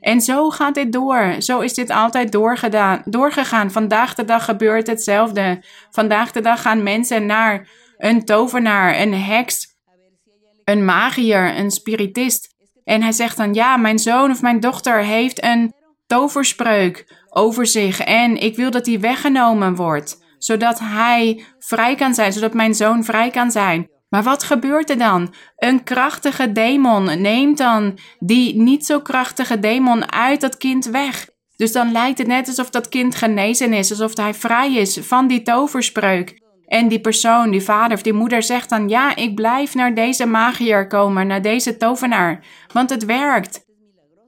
[0.00, 1.34] En zo gaat dit door.
[1.38, 3.70] Zo is dit altijd doorgedaan, doorgegaan.
[3.70, 5.62] Vandaag de dag gebeurt hetzelfde.
[5.90, 9.66] Vandaag de dag gaan mensen naar een tovenaar, een heks,
[10.64, 12.56] een magier, een spiritist.
[12.84, 15.76] En hij zegt dan: Ja, mijn zoon of mijn dochter heeft een
[16.08, 22.32] toverspreuk over zich en ik wil dat die weggenomen wordt, zodat hij vrij kan zijn,
[22.32, 23.88] zodat mijn zoon vrij kan zijn.
[24.08, 25.34] Maar wat gebeurt er dan?
[25.56, 31.28] Een krachtige demon neemt dan die niet zo krachtige demon uit dat kind weg.
[31.56, 35.26] Dus dan lijkt het net alsof dat kind genezen is, alsof hij vrij is van
[35.26, 36.40] die toverspreuk.
[36.66, 40.26] En die persoon, die vader of die moeder zegt dan: Ja, ik blijf naar deze
[40.26, 43.66] magier komen, naar deze tovenaar, want het werkt.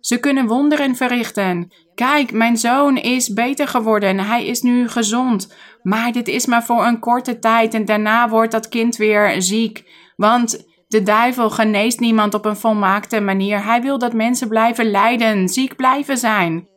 [0.01, 1.73] Ze kunnen wonderen verrichten.
[1.95, 4.19] Kijk, mijn zoon is beter geworden.
[4.19, 5.55] Hij is nu gezond.
[5.83, 9.85] Maar dit is maar voor een korte tijd en daarna wordt dat kind weer ziek.
[10.17, 13.65] Want de duivel geneest niemand op een volmaakte manier.
[13.65, 16.69] Hij wil dat mensen blijven lijden, ziek blijven zijn.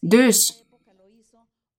[0.00, 0.64] Dus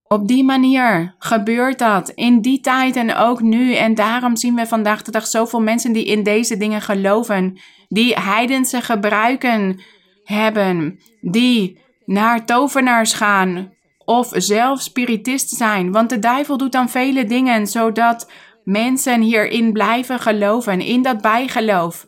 [0.07, 3.73] op die manier gebeurt dat in die tijd en ook nu.
[3.73, 8.13] En daarom zien we vandaag de dag zoveel mensen die in deze dingen geloven, die
[8.13, 9.79] heidense gebruiken
[10.27, 13.73] hebben die naar tovenaars gaan
[14.05, 15.91] of zelf spiritist zijn.
[15.91, 18.31] Want de duivel doet dan vele dingen zodat
[18.63, 22.07] mensen hierin blijven geloven, in dat bijgeloof.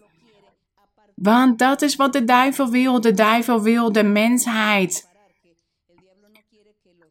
[1.16, 3.02] Want dat is wat de duivel wil.
[3.02, 5.08] De duivel wil de mensheid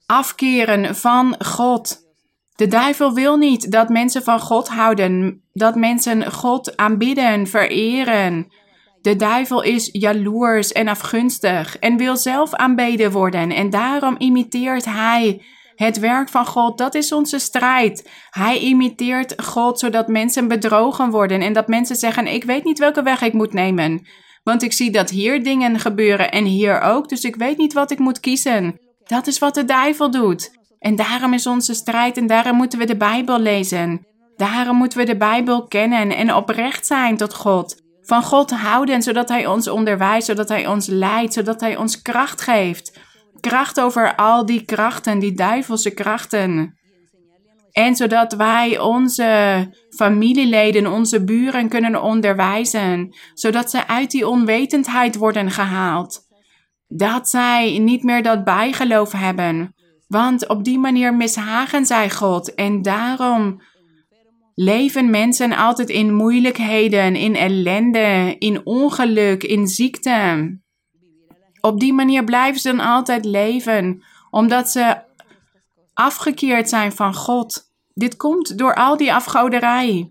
[0.06, 2.06] afkeren van God.
[2.54, 8.52] De duivel wil niet dat mensen van God houden, dat mensen God aanbidden, vereren.
[9.08, 15.42] De duivel is jaloers en afgunstig en wil zelf aanbeden worden en daarom imiteert hij
[15.74, 16.78] het werk van God.
[16.78, 18.10] Dat is onze strijd.
[18.30, 23.02] Hij imiteert God zodat mensen bedrogen worden en dat mensen zeggen: Ik weet niet welke
[23.02, 24.06] weg ik moet nemen.
[24.42, 27.90] Want ik zie dat hier dingen gebeuren en hier ook, dus ik weet niet wat
[27.90, 28.80] ik moet kiezen.
[29.04, 30.50] Dat is wat de duivel doet.
[30.78, 34.06] En daarom is onze strijd en daarom moeten we de Bijbel lezen.
[34.36, 37.86] Daarom moeten we de Bijbel kennen en oprecht zijn tot God.
[38.08, 42.40] Van God houden, zodat Hij ons onderwijst, zodat Hij ons leidt, zodat Hij ons kracht
[42.40, 42.98] geeft.
[43.40, 46.78] Kracht over al die krachten, die duivelse krachten.
[47.70, 55.50] En zodat wij onze familieleden, onze buren kunnen onderwijzen, zodat ze uit die onwetendheid worden
[55.50, 56.20] gehaald.
[56.86, 59.74] Dat zij niet meer dat bijgeloof hebben,
[60.06, 63.60] want op die manier mishagen zij God en daarom
[64.60, 70.58] leven mensen altijd in moeilijkheden, in ellende, in ongeluk, in ziekte.
[71.60, 74.96] Op die manier blijven ze dan altijd leven, omdat ze
[75.92, 77.70] afgekeerd zijn van God.
[77.94, 80.10] Dit komt door al die afgoderij.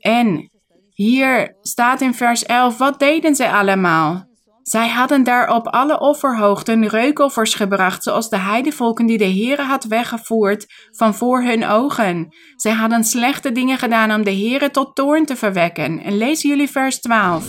[0.00, 0.50] En
[0.92, 4.28] hier staat in vers 11, wat deden zij allemaal?
[4.66, 9.84] Zij hadden daar op alle offerhoogten reukoffers gebracht, zoals de heidevolken die de Heere had
[9.84, 12.34] weggevoerd van voor hun ogen.
[12.56, 16.02] Zij hadden slechte dingen gedaan om de Heere tot toorn te verwekken.
[16.02, 17.44] En lezen jullie vers 12.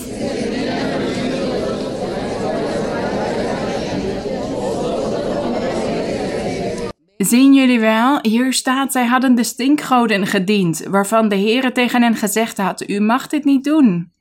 [7.17, 8.19] Zien jullie wel?
[8.21, 12.99] Hier staat, zij hadden de stinkgoden gediend, waarvan de Heere tegen hen gezegd had, u
[12.99, 14.15] mag dit niet doen.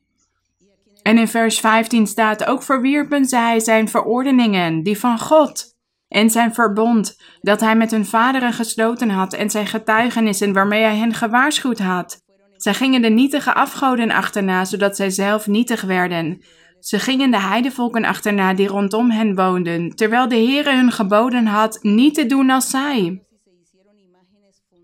[1.06, 5.64] En in vers 15 staat, ook verwierpen zij zijn verordeningen, die van God,
[6.08, 10.96] en zijn verbond, dat hij met hun vaderen gesloten had, en zijn getuigenissen waarmee hij
[10.96, 12.22] hen gewaarschuwd had.
[12.56, 16.42] Zij gingen de nietige afgoden achterna, zodat zij zelf nietig werden.
[16.80, 21.78] Ze gingen de heidevolken achterna die rondom hen woonden, terwijl de Heere hun geboden had
[21.82, 23.25] niet te doen als zij.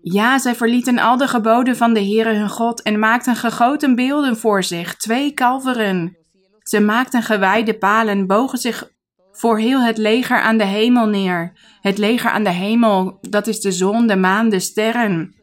[0.05, 4.37] Ja, zij verlieten al de geboden van de Heere hun God en maakten gegoten beelden
[4.37, 6.17] voor zich, twee kalveren.
[6.59, 8.91] Ze maakten gewijde palen, bogen zich
[9.31, 11.53] voor heel het leger aan de hemel neer.
[11.81, 15.35] Het leger aan de hemel, dat is de zon, de maan, de sterren.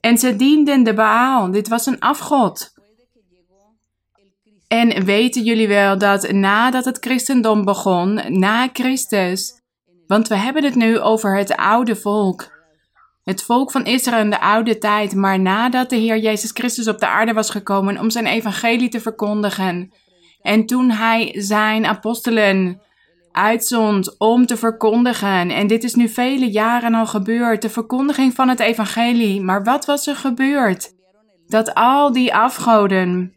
[0.00, 2.72] En ze dienden de Baal, dit was een afgod.
[4.68, 9.60] En weten jullie wel dat nadat het christendom begon, na Christus,
[10.06, 12.61] want we hebben het nu over het oude volk,
[13.24, 16.98] het volk van Israël in de oude tijd, maar nadat de Heer Jezus Christus op
[16.98, 19.92] de aarde was gekomen om zijn evangelie te verkondigen,
[20.42, 22.80] en toen hij zijn apostelen
[23.32, 28.48] uitzond om te verkondigen, en dit is nu vele jaren al gebeurd, de verkondiging van
[28.48, 30.94] het evangelie, maar wat was er gebeurd?
[31.46, 33.34] Dat al die afgoden,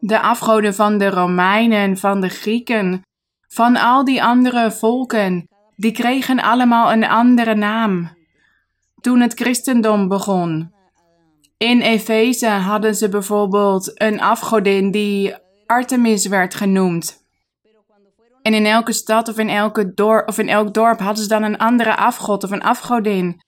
[0.00, 3.02] de afgoden van de Romeinen, van de Grieken,
[3.48, 8.15] van al die andere volken, die kregen allemaal een andere naam.
[9.00, 10.74] Toen het christendom begon.
[11.56, 15.34] In Efeze hadden ze bijvoorbeeld een afgodin die
[15.66, 17.24] Artemis werd genoemd.
[18.42, 21.42] En in elke stad of in, elke dorp, of in elk dorp hadden ze dan
[21.42, 23.40] een andere afgod of een afgodin.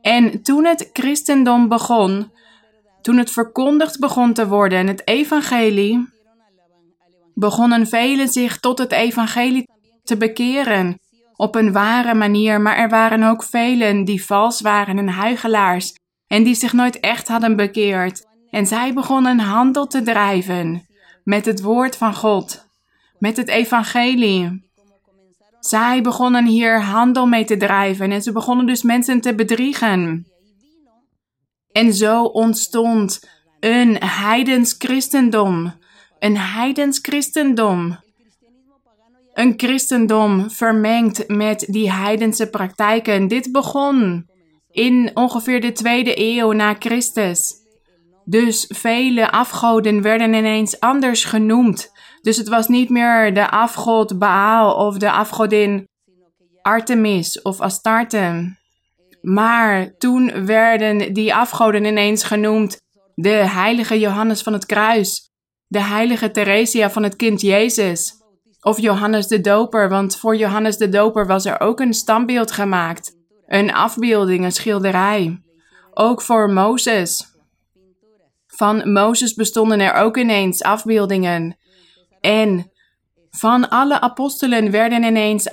[0.00, 2.32] En toen het christendom begon,
[3.02, 6.08] toen het verkondigd begon te worden, het evangelie,
[7.34, 9.68] begonnen velen zich tot het evangelie
[10.02, 10.98] te bekeren
[11.40, 15.94] op een ware manier, maar er waren ook velen die vals waren en huigelaars
[16.26, 18.26] en die zich nooit echt hadden bekeerd.
[18.50, 20.86] En zij begonnen handel te drijven
[21.24, 22.66] met het woord van God,
[23.18, 24.68] met het evangelie.
[25.60, 30.26] Zij begonnen hier handel mee te drijven en ze begonnen dus mensen te bedriegen.
[31.72, 33.28] En zo ontstond
[33.60, 35.72] een heidens christendom.
[36.18, 37.98] Een heidens christendom.
[39.32, 43.28] Een christendom vermengd met die heidense praktijken.
[43.28, 44.28] Dit begon
[44.70, 47.54] in ongeveer de tweede eeuw na Christus.
[48.24, 51.92] Dus vele afgoden werden ineens anders genoemd.
[52.20, 55.88] Dus het was niet meer de afgod Baal of de afgodin
[56.62, 58.56] Artemis of Astarte.
[59.22, 62.80] Maar toen werden die afgoden ineens genoemd
[63.14, 65.30] de heilige Johannes van het Kruis,
[65.66, 68.19] de heilige Theresia van het kind Jezus,
[68.60, 73.16] of Johannes de Doper, want voor Johannes de Doper was er ook een standbeeld gemaakt,
[73.46, 75.42] een afbeelding, een schilderij.
[75.94, 77.34] Ook voor Mozes.
[78.46, 81.56] Van Mozes bestonden er ook ineens afbeeldingen.
[82.20, 82.70] En
[83.30, 85.48] van alle apostelen werden ineens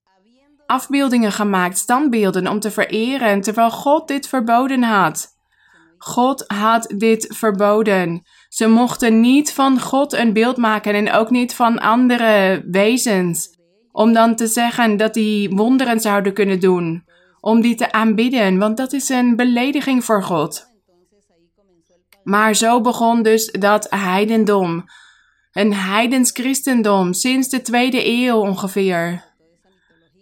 [0.65, 5.35] afbeeldingen gemaakt, standbeelden om te vereren, terwijl God dit verboden had.
[5.97, 8.23] God had dit verboden.
[8.49, 13.49] Ze mochten niet van God een beeld maken en ook niet van andere wezens,
[13.91, 17.03] om dan te zeggen dat die wonderen zouden kunnen doen,
[17.39, 20.65] om die te aanbidden, want dat is een belediging voor God.
[22.23, 24.85] Maar zo begon dus dat heidendom
[25.51, 29.25] een heidens christendom sinds de tweede eeuw ongeveer.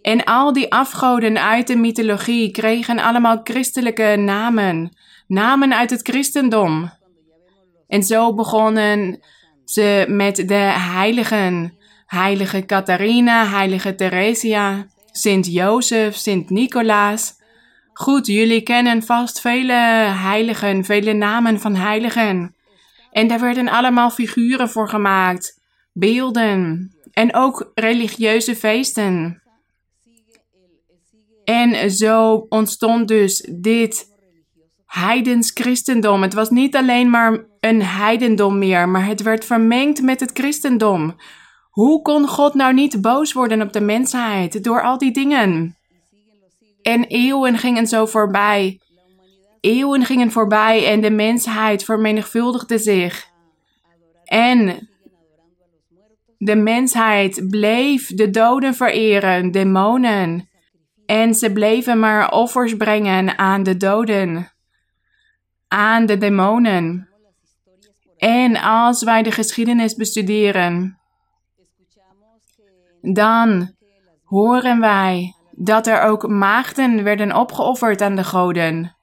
[0.01, 4.97] En al die afgoden uit de mythologie kregen allemaal christelijke namen,
[5.27, 6.91] namen uit het christendom.
[7.87, 9.19] En zo begonnen
[9.65, 17.33] ze met de heiligen, heilige Catharina, heilige Theresia, Sint Jozef, Sint Nicolaas.
[17.93, 19.73] Goed, jullie kennen vast vele
[20.13, 22.55] heiligen, vele namen van heiligen.
[23.11, 25.59] En daar werden allemaal figuren voor gemaakt,
[25.93, 29.41] beelden en ook religieuze feesten.
[31.43, 34.14] En zo ontstond dus dit
[34.85, 36.21] heidens christendom.
[36.21, 41.15] Het was niet alleen maar een heidendom meer, maar het werd vermengd met het christendom.
[41.69, 45.77] Hoe kon God nou niet boos worden op de mensheid door al die dingen?
[46.81, 48.79] En eeuwen gingen zo voorbij.
[49.59, 53.27] Eeuwen gingen voorbij en de mensheid vermenigvuldigde zich.
[54.23, 54.89] En
[56.37, 60.49] de mensheid bleef de doden vereren, demonen.
[61.05, 64.54] En ze bleven maar offers brengen aan de doden,
[65.75, 67.09] aan de demonen.
[68.17, 70.99] En als wij de geschiedenis bestuderen,
[73.01, 73.73] dan
[74.23, 78.95] horen wij dat er ook maagden werden opgeofferd aan de goden.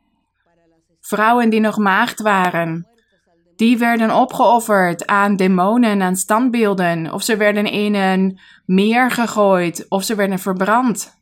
[1.01, 2.87] Vrouwen die nog maagd waren,
[3.57, 10.05] die werden opgeofferd aan demonen, aan standbeelden, of ze werden in een meer gegooid, of
[10.05, 11.20] ze werden verbrand.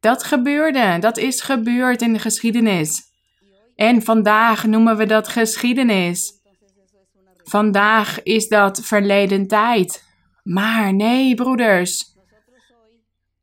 [0.00, 3.13] Dat gebeurde, dat is gebeurd in de geschiedenis.
[3.76, 6.32] En vandaag noemen we dat geschiedenis.
[7.44, 10.04] Vandaag is dat verleden tijd.
[10.42, 12.12] Maar nee, broeders.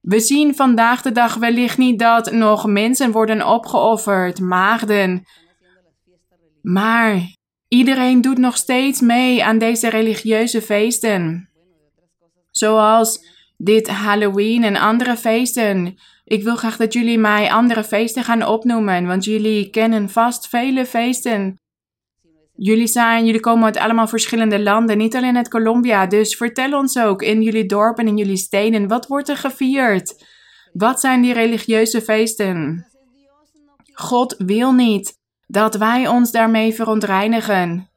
[0.01, 5.25] We zien vandaag de dag wellicht niet dat nog mensen worden opgeofferd, maagden.
[6.61, 7.35] Maar
[7.67, 11.49] iedereen doet nog steeds mee aan deze religieuze feesten.
[12.51, 13.25] Zoals
[13.57, 15.97] dit Halloween en andere feesten.
[16.31, 20.85] Ik wil graag dat jullie mij andere feesten gaan opnoemen, want jullie kennen vast vele
[20.85, 21.59] feesten.
[22.55, 26.07] Jullie zijn, jullie komen uit allemaal verschillende landen, niet alleen uit Colombia.
[26.07, 30.25] Dus vertel ons ook in jullie dorpen en in jullie steden, wat wordt er gevierd?
[30.73, 32.85] Wat zijn die religieuze feesten?
[33.93, 35.17] God wil niet
[35.47, 37.89] dat wij ons daarmee verontreinigen.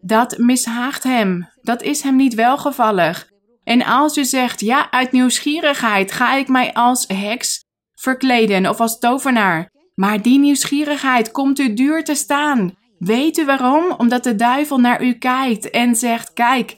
[0.00, 1.48] Dat mishaagt hem.
[1.62, 3.31] Dat is hem niet welgevallig.
[3.64, 8.98] En als u zegt, ja, uit nieuwsgierigheid ga ik mij als heks verkleden of als
[8.98, 9.70] tovenaar.
[9.94, 12.74] Maar die nieuwsgierigheid komt u duur te staan.
[12.98, 13.94] Weet u waarom?
[13.96, 16.76] Omdat de duivel naar u kijkt en zegt: Kijk,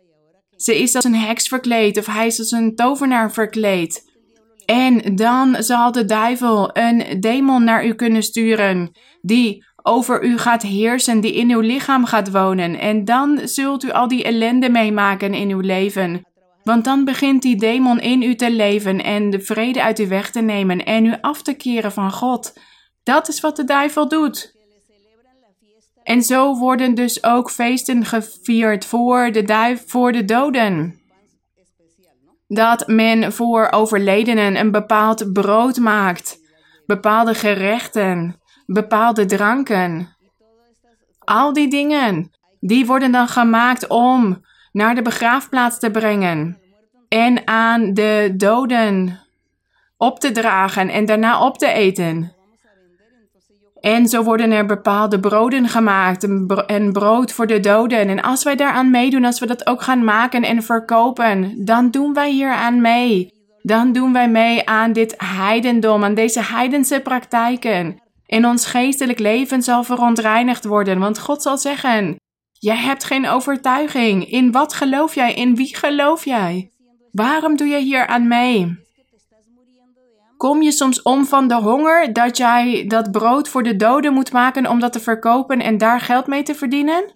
[0.57, 4.13] ze is als een heks verkleed of hij is als een tovenaar verkleed.
[4.67, 10.63] En dan zal de duivel een demon naar u kunnen sturen, die over u gaat
[10.63, 12.79] heersen, die in uw lichaam gaat wonen.
[12.79, 16.23] En dan zult u al die ellende meemaken in uw leven.
[16.65, 20.31] Want dan begint die demon in u te leven en de vrede uit u weg
[20.31, 22.53] te nemen en u af te keren van God.
[23.03, 24.55] Dat is wat de duivel doet.
[26.03, 31.01] En zo worden dus ook feesten gevierd voor de, duif, voor de doden.
[32.47, 36.39] Dat men voor overledenen een bepaald brood maakt,
[36.87, 40.17] bepaalde gerechten, bepaalde dranken.
[41.19, 44.45] Al die dingen, die worden dan gemaakt om
[44.75, 46.59] naar de begraafplaats te brengen
[47.09, 49.21] en aan de doden
[49.97, 52.33] op te dragen en daarna op te eten.
[53.81, 56.25] En zo worden er bepaalde broden gemaakt
[56.67, 58.09] en brood voor de doden.
[58.09, 62.15] En als wij daaraan meedoen, als we dat ook gaan maken en verkopen, dan doen
[62.15, 63.33] wij hier aan mee.
[63.63, 67.99] Dan doen wij mee aan dit heidendom, aan deze heidense praktijken.
[68.27, 72.17] En ons geestelijk leven zal verontreinigd worden, want God zal zeggen:
[72.65, 74.31] Jij hebt geen overtuiging.
[74.31, 75.35] In wat geloof jij?
[75.35, 76.73] In wie geloof jij?
[77.11, 78.79] Waarom doe je hier aan mee?
[80.37, 84.33] Kom je soms om van de honger dat jij dat brood voor de doden moet
[84.33, 87.15] maken om dat te verkopen en daar geld mee te verdienen?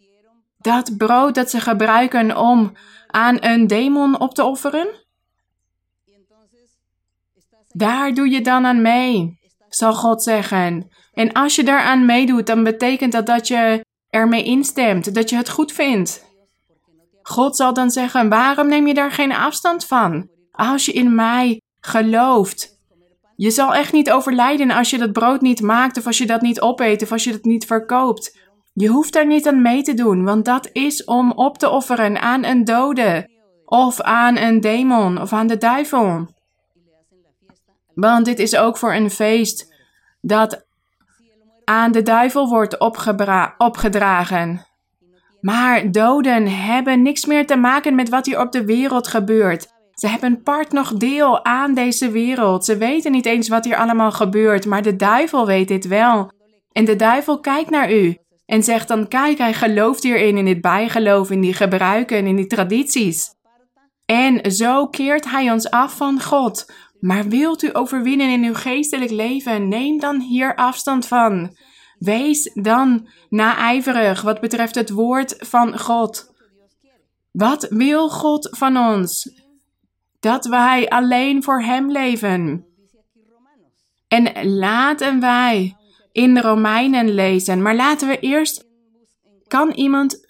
[0.58, 2.72] Dat brood dat ze gebruiken om
[3.06, 4.88] aan een demon op te offeren?
[7.68, 9.38] Daar doe je dan aan mee,
[9.68, 10.88] zal God zeggen.
[11.12, 15.48] En als je daaraan meedoet, dan betekent dat dat je ermee instemt, dat je het
[15.48, 16.26] goed vindt.
[17.22, 20.28] God zal dan zeggen: waarom neem je daar geen afstand van?
[20.50, 22.78] Als je in mij gelooft,
[23.36, 26.40] je zal echt niet overlijden als je dat brood niet maakt of als je dat
[26.40, 28.38] niet opeet of als je dat niet verkoopt.
[28.72, 32.20] Je hoeft daar niet aan mee te doen, want dat is om op te offeren
[32.20, 33.30] aan een dode
[33.64, 36.28] of aan een demon of aan de duivel.
[37.94, 39.74] Want dit is ook voor een feest
[40.20, 40.66] dat
[41.68, 42.78] aan de duivel wordt
[43.58, 44.66] opgedragen.
[45.40, 49.66] Maar doden hebben niks meer te maken met wat hier op de wereld gebeurt.
[49.92, 52.64] Ze hebben part nog deel aan deze wereld.
[52.64, 56.32] Ze weten niet eens wat hier allemaal gebeurt, maar de duivel weet dit wel.
[56.72, 58.16] En de duivel kijkt naar u
[58.46, 62.46] en zegt dan: Kijk, hij gelooft hierin, in dit bijgeloof, in die gebruiken, in die
[62.46, 63.34] tradities.
[64.04, 66.72] En zo keert hij ons af van God.
[67.00, 69.68] Maar wilt u overwinnen in uw geestelijk leven?
[69.68, 71.56] Neem dan hier afstand van.
[71.98, 76.34] Wees dan naijverig wat betreft het woord van God.
[77.32, 79.30] Wat wil God van ons?
[80.20, 82.66] Dat wij alleen voor Hem leven.
[84.08, 85.76] En laten wij
[86.12, 87.62] in de Romeinen lezen.
[87.62, 88.66] Maar laten we eerst.
[89.46, 90.26] Kan iemand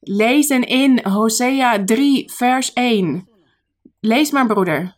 [0.00, 3.28] lezen in Hosea 3, vers 1?
[4.00, 4.97] Lees maar, broeder.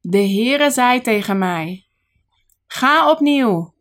[0.00, 1.86] De Heere zei tegen mij:
[2.66, 3.74] Ga opnieuw.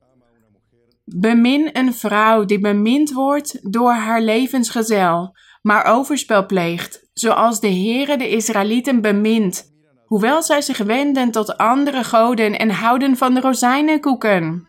[1.06, 8.18] Bemin een vrouw die bemind wordt door haar levensgezel, maar overspel pleegt, zoals de Heere
[8.18, 9.74] de Israëlieten bemint,
[10.06, 14.68] hoewel zij zich wenden tot andere goden en houden van de rozijnenkoeken.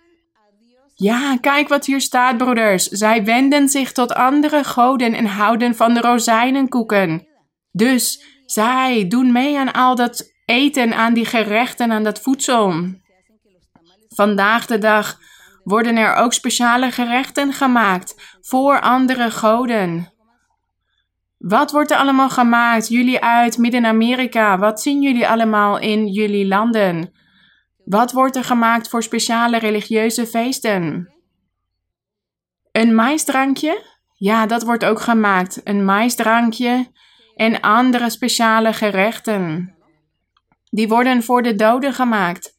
[0.94, 2.86] Ja, kijk wat hier staat, broeders.
[2.86, 7.26] Zij wenden zich tot andere goden en houden van de rozijnenkoeken.
[7.72, 12.84] Dus zij doen mee aan al dat eten, aan die gerechten, aan dat voedsel.
[14.08, 15.18] Vandaag de dag
[15.64, 20.12] worden er ook speciale gerechten gemaakt voor andere goden.
[21.38, 22.88] Wat wordt er allemaal gemaakt?
[22.88, 27.12] Jullie uit Midden-Amerika, wat zien jullie allemaal in jullie landen?
[27.84, 31.12] Wat wordt er gemaakt voor speciale religieuze feesten?
[32.72, 33.84] Een maisdrankje?
[34.14, 35.60] Ja, dat wordt ook gemaakt.
[35.64, 36.86] Een maisdrankje
[37.34, 39.74] en andere speciale gerechten.
[40.70, 42.58] Die worden voor de doden gemaakt.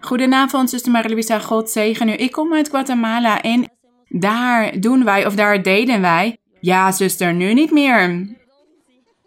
[0.00, 2.12] Goedenavond, zuster Maria God zegen u.
[2.12, 3.70] Ik kom uit Guatemala en
[4.08, 6.38] daar doen wij, of daar deden wij.
[6.60, 8.28] Ja, zuster, nu niet meer.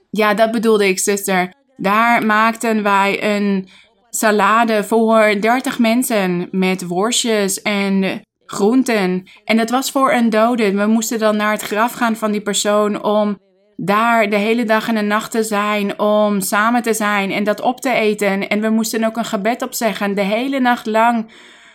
[0.10, 1.54] Ja, dat bedoelde ik, zuster.
[1.78, 3.68] Daar maakten wij een
[4.10, 9.28] salade voor 30 mensen met worstjes en groenten.
[9.44, 10.72] En dat was voor een dode.
[10.72, 13.38] We moesten dan naar het graf gaan van die persoon om
[13.80, 17.62] daar de hele dag en de nacht te zijn, om samen te zijn en dat
[17.62, 18.50] op te eten.
[18.50, 21.32] En we moesten ook een gebed opzeggen, de hele nacht lang.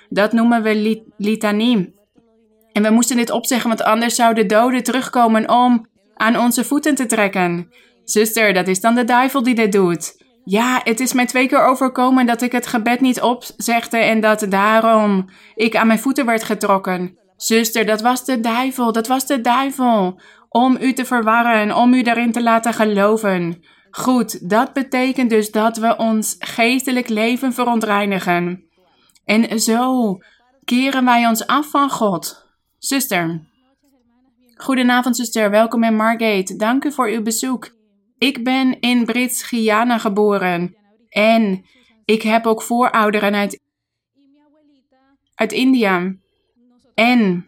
[0.09, 1.95] Dat noemen we litanie.
[2.73, 7.07] En we moesten dit opzeggen, want anders zouden doden terugkomen om aan onze voeten te
[7.07, 7.69] trekken.
[8.05, 10.21] Zuster, dat is dan de duivel die dit doet.
[10.45, 14.47] Ja, het is mij twee keer overkomen dat ik het gebed niet opzegde en dat
[14.49, 17.19] daarom ik aan mijn voeten werd getrokken.
[17.37, 20.21] Zuster, dat was de duivel, dat was de duivel.
[20.53, 23.65] Om u te verwarren, om u daarin te laten geloven.
[23.91, 28.65] Goed, dat betekent dus dat we ons geestelijk leven verontreinigen.
[29.25, 30.17] En zo
[30.65, 32.47] keren wij ons af van God.
[32.79, 33.41] Zuster.
[34.55, 35.51] Goedenavond, zuster.
[35.51, 36.57] Welkom in Margate.
[36.57, 37.77] Dank u voor uw bezoek.
[38.19, 40.77] Ik ben in Brits-Guyana geboren
[41.09, 41.65] en
[42.05, 43.61] ik heb ook voorouderen uit,
[45.35, 46.15] uit India.
[46.95, 47.47] En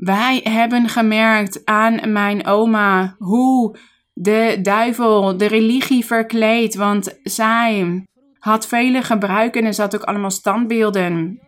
[0.00, 3.76] wij hebben gemerkt aan mijn oma hoe
[4.12, 8.04] de duivel de religie verkleedt, want zij
[8.38, 11.40] had vele gebruiken en ze had ook allemaal standbeelden.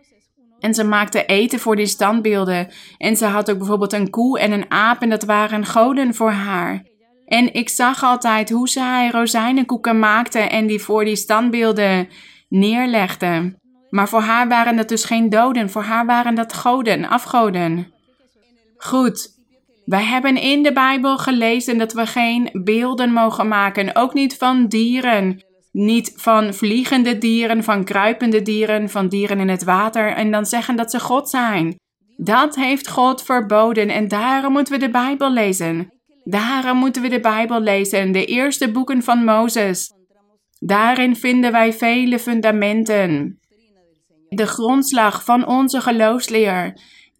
[0.59, 2.67] En ze maakte eten voor die standbeelden.
[2.97, 6.31] En ze had ook bijvoorbeeld een koe en een aap en dat waren goden voor
[6.31, 6.83] haar.
[7.25, 12.07] En ik zag altijd hoe zij rozijnenkoeken maakte en die voor die standbeelden
[12.49, 13.59] neerlegde.
[13.89, 17.92] Maar voor haar waren dat dus geen doden, voor haar waren dat goden, afgoden.
[18.83, 19.27] Goed,
[19.85, 24.67] wij hebben in de Bijbel gelezen dat we geen beelden mogen maken, ook niet van
[24.67, 25.43] dieren.
[25.71, 30.75] Niet van vliegende dieren, van kruipende dieren, van dieren in het water en dan zeggen
[30.75, 31.75] dat ze God zijn.
[32.17, 35.93] Dat heeft God verboden en daarom moeten we de Bijbel lezen.
[36.23, 39.93] Daarom moeten we de Bijbel lezen, de eerste boeken van Mozes.
[40.59, 43.39] Daarin vinden wij vele fundamenten.
[44.29, 46.73] De grondslag van onze geloofsleer.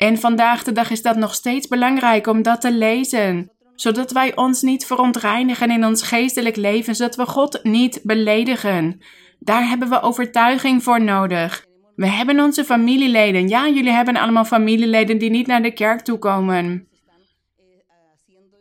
[0.03, 4.35] En vandaag de dag is dat nog steeds belangrijk om dat te lezen, zodat wij
[4.35, 9.01] ons niet verontreinigen in ons geestelijk leven, zodat we God niet beledigen.
[9.39, 11.65] Daar hebben we overtuiging voor nodig.
[11.95, 13.47] We hebben onze familieleden.
[13.47, 16.87] Ja, jullie hebben allemaal familieleden die niet naar de kerk toe komen.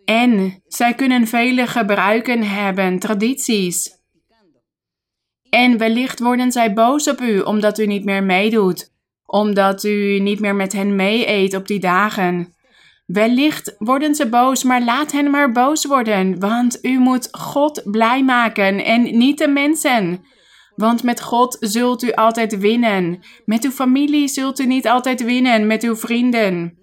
[0.04, 4.00] En zij kunnen vele gebruiken hebben, tradities.
[5.50, 8.91] En wellicht worden zij boos op u omdat u niet meer meedoet
[9.32, 12.54] omdat u niet meer met hen mee eet op die dagen.
[13.06, 18.24] Wellicht worden ze boos, maar laat hen maar boos worden, want u moet God blij
[18.24, 20.24] maken en niet de mensen.
[20.76, 23.20] Want met God zult u altijd winnen.
[23.44, 26.78] Met uw familie zult u niet altijd winnen, met uw vrienden.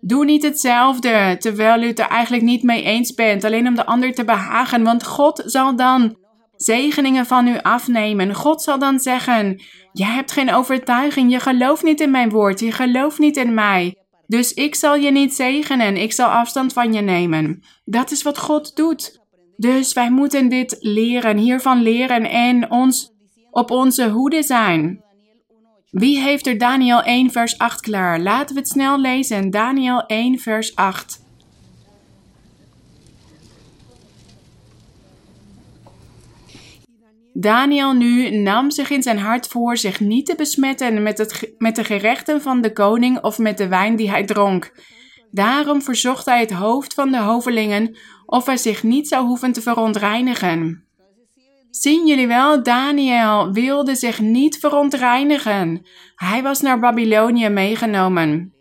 [0.00, 3.86] Doe niet hetzelfde, terwijl u het er eigenlijk niet mee eens bent, alleen om de
[3.86, 6.16] ander te behagen, want God zal dan
[6.64, 8.34] zegeningen van u afnemen.
[8.34, 9.62] God zal dan zeggen:
[9.92, 13.96] Je hebt geen overtuiging, je gelooft niet in mijn woord, je gelooft niet in mij.
[14.26, 17.62] Dus ik zal je niet zegenen, ik zal afstand van je nemen.
[17.84, 19.22] Dat is wat God doet.
[19.56, 23.12] Dus wij moeten dit leren, hiervan leren en ons
[23.50, 25.02] op onze hoede zijn.
[25.90, 28.20] Wie heeft er Daniel 1 vers 8 klaar?
[28.20, 29.50] Laten we het snel lezen.
[29.50, 31.23] Daniel 1 vers 8.
[37.36, 41.76] Daniel nu nam zich in zijn hart voor zich niet te besmetten met, het, met
[41.76, 44.72] de gerechten van de koning of met de wijn die hij dronk.
[45.30, 49.62] Daarom verzocht hij het hoofd van de hovelingen of hij zich niet zou hoeven te
[49.62, 50.84] verontreinigen.
[51.70, 55.86] Zien jullie wel, Daniel wilde zich niet verontreinigen.
[56.14, 58.54] Hij was naar Babylonië meegenomen.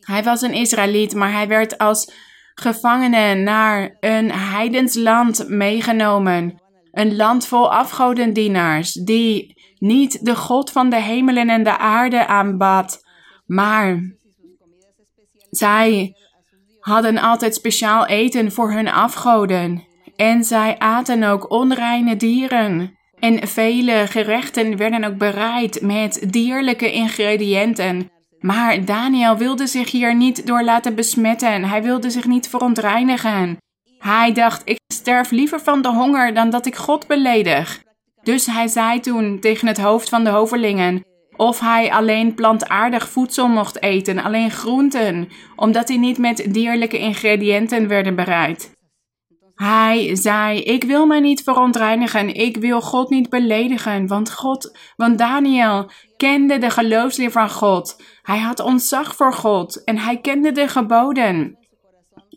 [0.00, 2.12] Hij was een Israëliet, maar hij werd als
[2.54, 6.66] gevangene naar een heidens land meegenomen.
[6.98, 13.00] Een land vol afgodendienaars, die niet de God van de hemelen en de aarde aanbad,
[13.46, 14.16] maar
[15.50, 16.14] zij
[16.80, 19.86] hadden altijd speciaal eten voor hun afgoden.
[20.16, 22.98] En zij aten ook onreine dieren.
[23.18, 28.10] En vele gerechten werden ook bereid met dierlijke ingrediënten.
[28.38, 31.64] Maar Daniel wilde zich hier niet door laten besmetten.
[31.64, 33.58] Hij wilde zich niet verontreinigen.
[33.98, 37.82] Hij dacht: Ik sterf liever van de honger dan dat ik God beledig.
[38.22, 41.04] Dus hij zei toen tegen het hoofd van de hovelingen:
[41.36, 47.88] of hij alleen plantaardig voedsel mocht eten, alleen groenten, omdat hij niet met dierlijke ingrediënten
[47.88, 48.76] werden bereid.
[49.54, 55.18] Hij zei: Ik wil mij niet verontreinigen, ik wil God niet beledigen, want God, want
[55.18, 58.02] Daniel kende de geloofsleer van God.
[58.22, 61.58] Hij had ontzag voor God en hij kende de geboden.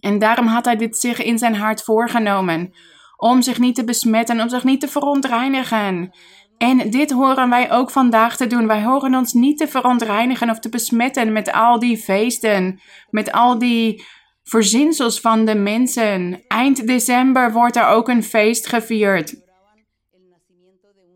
[0.02, 2.74] En daarom had hij dit zich in zijn hart voorgenomen,
[3.18, 6.12] om zich niet te besmetten, om zich niet te verontreinigen.
[6.58, 8.68] En dit horen wij ook vandaag te doen.
[8.68, 12.80] Wij horen ons niet te verontreinigen of te besmetten met al die feesten,
[13.10, 14.04] met al die
[14.44, 16.44] verzinsels van de mensen.
[16.48, 19.36] Eind december wordt er ook een feest gevierd.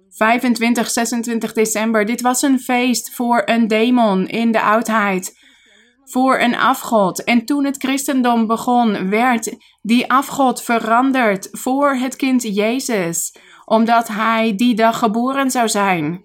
[0.09, 2.05] 25, 26 december.
[2.05, 5.44] Dit was een feest voor een demon in de oudheid.
[6.05, 7.23] Voor een afgod.
[7.23, 13.35] En toen het christendom begon, werd die afgod veranderd voor het kind Jezus,
[13.65, 16.23] omdat hij die dag geboren zou zijn.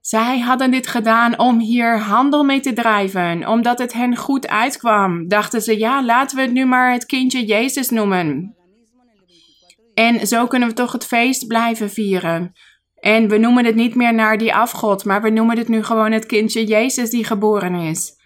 [0.00, 5.28] Zij hadden dit gedaan om hier handel mee te drijven, omdat het hen goed uitkwam.
[5.28, 8.56] Dachten ze, ja, laten we het nu maar het kindje Jezus noemen.
[9.94, 12.52] En zo kunnen we toch het feest blijven vieren.
[12.94, 16.12] En we noemen het niet meer naar die afgod, maar we noemen het nu gewoon
[16.12, 18.17] het kindje Jezus die geboren is.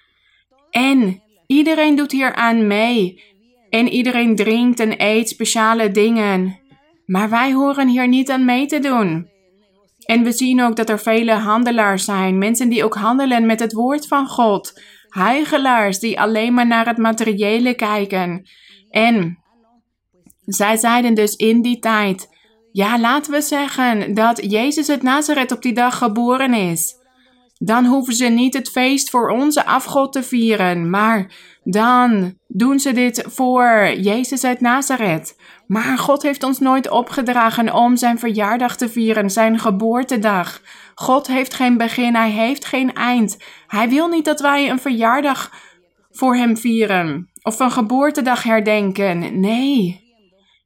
[0.72, 3.22] En iedereen doet hier aan mee.
[3.70, 6.60] En iedereen drinkt en eet speciale dingen.
[7.06, 9.30] Maar wij horen hier niet aan mee te doen.
[10.04, 13.72] En we zien ook dat er vele handelaars zijn, mensen die ook handelen met het
[13.72, 14.80] woord van God.
[15.08, 18.48] Huigelaars die alleen maar naar het materiële kijken.
[18.90, 19.38] En
[20.44, 22.28] zij zeiden dus in die tijd:
[22.72, 27.00] Ja, laten we zeggen dat Jezus het Nazareth op die dag geboren is.
[27.64, 31.32] Dan hoeven ze niet het feest voor onze afgod te vieren, maar
[31.64, 35.36] dan doen ze dit voor Jezus uit Nazareth.
[35.66, 40.60] Maar God heeft ons nooit opgedragen om zijn verjaardag te vieren, zijn geboortedag.
[40.94, 43.36] God heeft geen begin, hij heeft geen eind.
[43.66, 45.52] Hij wil niet dat wij een verjaardag
[46.10, 49.40] voor hem vieren of een geboortedag herdenken.
[49.40, 50.00] Nee,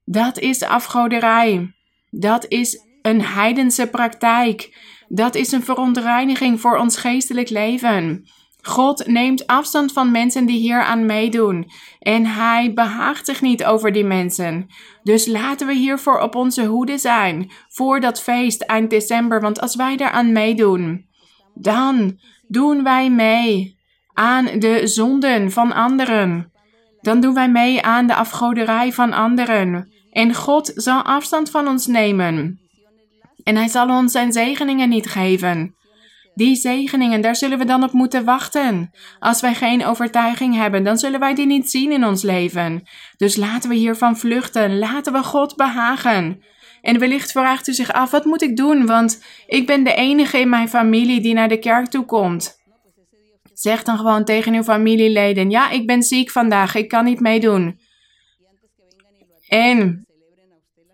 [0.05, 1.75] dat is afgoderij.
[2.11, 4.75] Dat is een heidense praktijk.
[5.09, 8.27] Dat is een verontreiniging voor ons geestelijk leven.
[8.63, 11.71] God neemt afstand van mensen die hier aan meedoen.
[11.99, 14.67] En hij behaagt zich niet over die mensen.
[15.03, 17.51] Dus laten we hiervoor op onze hoede zijn.
[17.69, 19.41] Voor dat feest eind december.
[19.41, 21.07] Want als wij daaraan meedoen,
[21.55, 23.79] dan doen wij mee
[24.13, 26.53] aan de zonden van anderen.
[27.01, 29.93] Dan doen wij mee aan de afgoderij van anderen.
[30.11, 32.61] En God zal afstand van ons nemen.
[33.47, 35.77] En hij zal ons zijn zegeningen niet geven.
[36.35, 38.91] Die zegeningen, daar zullen we dan op moeten wachten.
[39.19, 42.83] Als wij geen overtuiging hebben, dan zullen wij die niet zien in ons leven.
[43.17, 44.79] Dus laten we hiervan vluchten.
[44.79, 46.43] Laten we God behagen.
[46.81, 48.87] En wellicht vraagt u zich af: wat moet ik doen?
[48.87, 52.59] Want ik ben de enige in mijn familie die naar de kerk toe komt.
[53.53, 57.79] Zeg dan gewoon tegen uw familieleden: Ja, ik ben ziek vandaag, ik kan niet meedoen.
[59.49, 60.06] En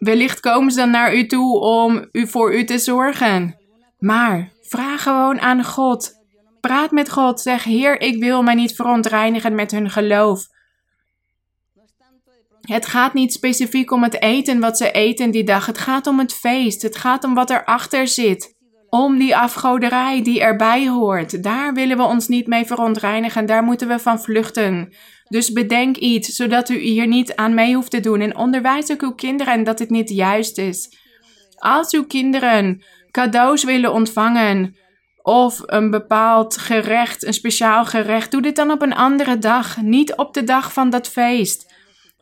[0.03, 3.57] wellicht komen ze dan naar u toe om u voor u te zorgen.
[3.99, 6.21] Maar vraag gewoon aan God.
[6.61, 7.41] praat met God.
[7.41, 10.47] Zeg, Heer, ik wil mij niet verontreinigen met hun geloof.
[12.61, 15.67] Het gaat niet specifiek om het eten wat ze eten die dag.
[15.67, 16.83] Het gaat om het feest.
[16.83, 18.55] Het gaat om wat erachter zit.
[18.89, 21.43] Om die afgoderij die erbij hoort.
[21.43, 23.47] Daar willen we ons niet mee verontreinigen.
[23.47, 24.95] Daar moeten we van vluchten.
[25.33, 28.21] Dus bedenk iets, zodat u hier niet aan mee hoeft te doen.
[28.21, 30.97] En onderwijs ook uw kinderen dat dit niet juist is.
[31.57, 34.77] Als uw kinderen cadeaus willen ontvangen,
[35.23, 40.15] of een bepaald gerecht, een speciaal gerecht, doe dit dan op een andere dag, niet
[40.17, 41.75] op de dag van dat feest.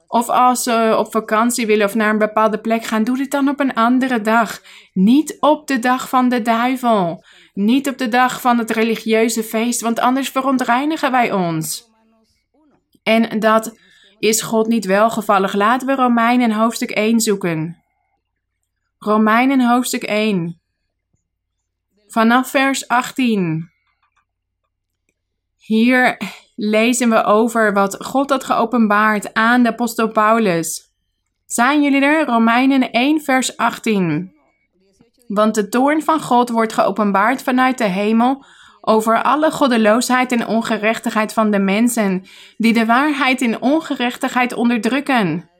[0.07, 3.49] Of als ze op vakantie willen of naar een bepaalde plek gaan, doe dit dan
[3.49, 4.61] op een andere dag.
[4.93, 7.25] Niet op de dag van de duivel.
[7.55, 11.90] Niet op de dag van het religieuze feest, want anders verontreinigen wij ons.
[13.03, 13.79] En dat
[14.19, 15.55] is God niet welgevallig.
[15.55, 17.83] Laten we Romeinen hoofdstuk 1 zoeken.
[18.99, 20.61] Romeinen hoofdstuk 1.
[22.07, 23.71] Vanaf vers 18.
[25.57, 26.21] Hier
[26.55, 30.93] lezen we over wat God had geopenbaard aan de apostel Paulus.
[31.47, 32.27] Zijn jullie er?
[32.27, 34.33] Romeinen 1, vers 18.
[35.27, 38.45] Want de toorn van God wordt geopenbaard vanuit de hemel
[38.81, 42.25] over alle goddeloosheid en ongerechtigheid van de mensen,
[42.57, 45.51] die de waarheid in ongerechtigheid onderdrukken.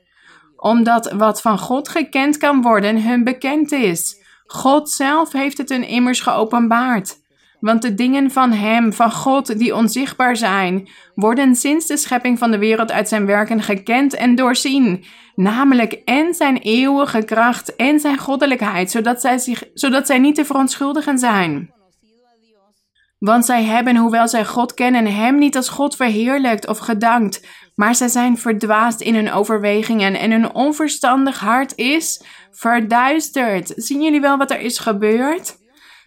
[0.55, 4.19] Omdat wat van God gekend kan worden hun bekend is.
[4.45, 7.19] God zelf heeft het hun immers geopenbaard.
[7.59, 12.51] Want de dingen van Hem, van God, die onzichtbaar zijn, worden sinds de schepping van
[12.51, 15.03] de wereld uit zijn werken gekend en doorzien.
[15.35, 20.45] Namelijk en zijn eeuwige kracht en zijn goddelijkheid, zodat zij, zich, zodat zij niet te
[20.45, 21.73] verontschuldigen zijn.
[23.21, 27.95] Want zij hebben, hoewel zij God kennen, Hem niet als God verheerlijkt of gedankt, maar
[27.95, 33.73] zij zijn verdwaasd in hun overwegingen en hun onverstandig hart is verduisterd.
[33.75, 35.57] Zien jullie wel wat er is gebeurd?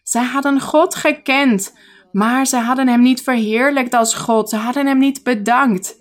[0.02, 1.72] Zij hadden God gekend,
[2.12, 4.48] maar ze hadden Hem niet verheerlijkt als God.
[4.48, 5.96] Ze hadden Hem niet bedankt.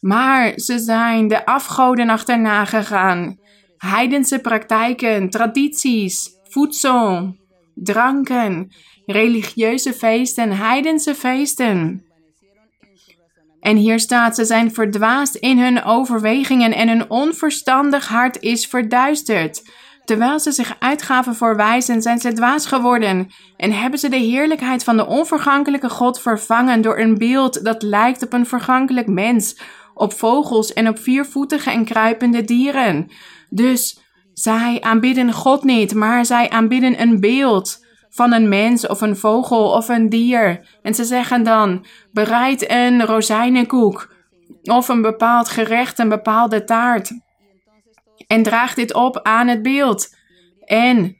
[0.00, 3.38] Maar ze zijn de afgoden achterna gegaan.
[3.76, 7.36] Heidense praktijken, tradities, voedsel,
[7.74, 8.70] dranken,
[9.06, 12.04] religieuze feesten, heidense feesten.
[13.60, 19.62] En hier staat, ze zijn verdwaasd in hun overwegingen en hun onverstandig hart is verduisterd.
[20.04, 24.84] Terwijl ze zich uitgaven voor wijzen, zijn ze dwaas geworden en hebben ze de heerlijkheid
[24.84, 29.60] van de onvergankelijke God vervangen door een beeld dat lijkt op een vergankelijk mens,
[29.94, 33.10] op vogels en op viervoetige en kruipende dieren.
[33.50, 34.00] Dus
[34.32, 37.85] zij aanbidden God niet, maar zij aanbidden een beeld
[38.16, 40.66] van een mens of een vogel of een dier.
[40.82, 44.14] En ze zeggen dan: bereid een rozijnenkoek
[44.62, 47.20] of een bepaald gerecht, een bepaalde taart.
[48.26, 50.16] En draag dit op aan het beeld.
[50.64, 51.16] En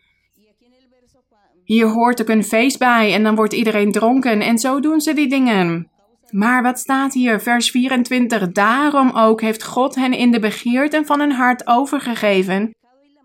[1.64, 5.14] hier hoort ook een feest bij en dan wordt iedereen dronken en zo doen ze
[5.14, 5.90] die dingen.
[6.30, 8.52] Maar wat staat hier, vers 24?
[8.52, 12.74] Daarom ook heeft God hen in de begeerten van hun hart overgegeven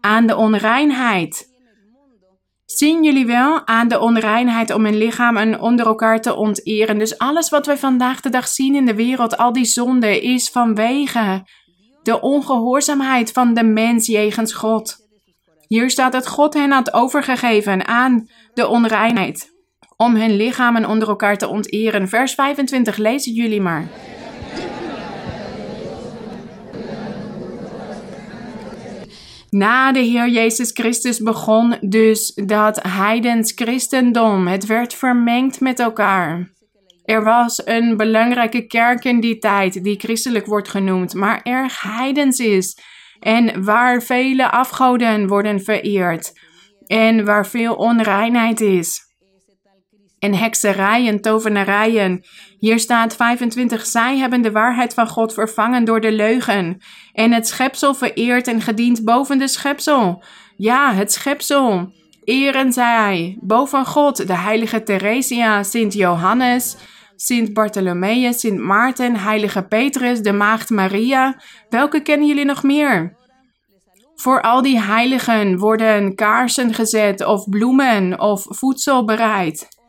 [0.01, 1.50] aan de onreinheid
[2.75, 6.97] Zien jullie wel aan de onreinheid om hun lichaam onder elkaar te onteren?
[6.97, 10.49] Dus alles wat wij vandaag de dag zien in de wereld, al die zonde, is
[10.49, 11.47] vanwege
[12.03, 14.97] de ongehoorzaamheid van de mens jegens God.
[15.67, 19.49] Hier staat dat God hen had overgegeven aan de onreinheid,
[19.97, 22.07] om hun lichamen onder elkaar te onteren.
[22.07, 23.87] Vers 25, lezen jullie maar.
[29.51, 34.47] Na de Heer Jezus Christus begon dus dat heidens christendom.
[34.47, 36.51] Het werd vermengd met elkaar.
[37.03, 42.39] Er was een belangrijke kerk in die tijd, die christelijk wordt genoemd, maar erg heidens
[42.39, 42.77] is.
[43.19, 46.31] En waar vele afgoden worden vereerd.
[46.85, 49.10] En waar veel onreinheid is
[50.21, 52.23] en hekserijen, tovenarijen.
[52.59, 56.81] Hier staat 25, zij hebben de waarheid van God vervangen door de leugen.
[57.13, 60.23] En het schepsel vereerd en gediend boven de schepsel.
[60.55, 61.93] Ja, het schepsel.
[62.23, 66.77] Eren zij boven God, de heilige Theresia, Sint Johannes,
[67.15, 71.41] Sint Bartholomeus, Sint Maarten, heilige Petrus, de maagd Maria.
[71.69, 73.17] Welke kennen jullie nog meer?
[74.15, 79.79] Voor al die heiligen worden kaarsen gezet of bloemen of voedsel bereid.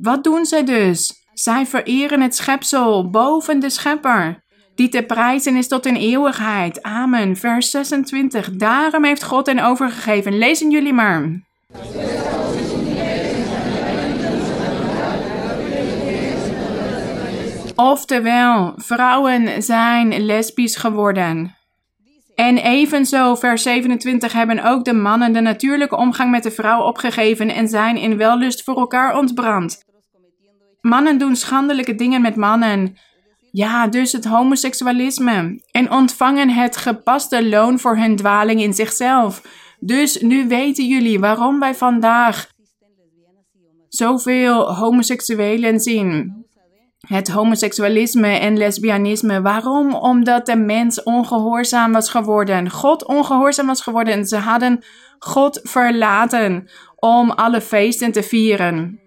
[0.00, 1.24] Wat doen zij dus?
[1.32, 4.44] Zij vereren het schepsel boven de schepper,
[4.74, 6.82] die te prijzen is tot in eeuwigheid.
[6.82, 7.36] Amen.
[7.36, 8.50] Vers 26.
[8.50, 10.38] Daarom heeft God hen overgegeven.
[10.38, 11.44] Lezen jullie maar.
[17.74, 21.55] Oftewel, vrouwen zijn lesbisch geworden.
[22.36, 27.48] En evenzo, vers 27, hebben ook de mannen de natuurlijke omgang met de vrouw opgegeven
[27.48, 29.84] en zijn in wellust voor elkaar ontbrand.
[30.80, 32.96] mannen doen schandelijke dingen met mannen.
[33.50, 35.62] Ja, dus het homoseksualisme.
[35.70, 39.42] En ontvangen het gepaste loon voor hun dwaling in zichzelf.
[39.80, 42.48] Dus nu weten jullie waarom wij vandaag
[43.88, 46.45] zoveel homoseksuelen zien.
[47.06, 49.42] Het homoseksualisme en lesbianisme.
[49.42, 49.94] Waarom?
[49.94, 52.70] Omdat de mens ongehoorzaam was geworden.
[52.70, 54.14] God ongehoorzaam was geworden.
[54.14, 54.84] En ze hadden
[55.18, 59.00] God verlaten om alle feesten te vieren.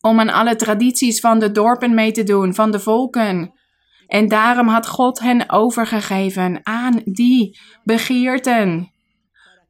[0.00, 3.52] Om aan alle tradities van de dorpen mee te doen, van de volken.
[4.06, 8.92] En daarom had God hen overgegeven aan die begeerten.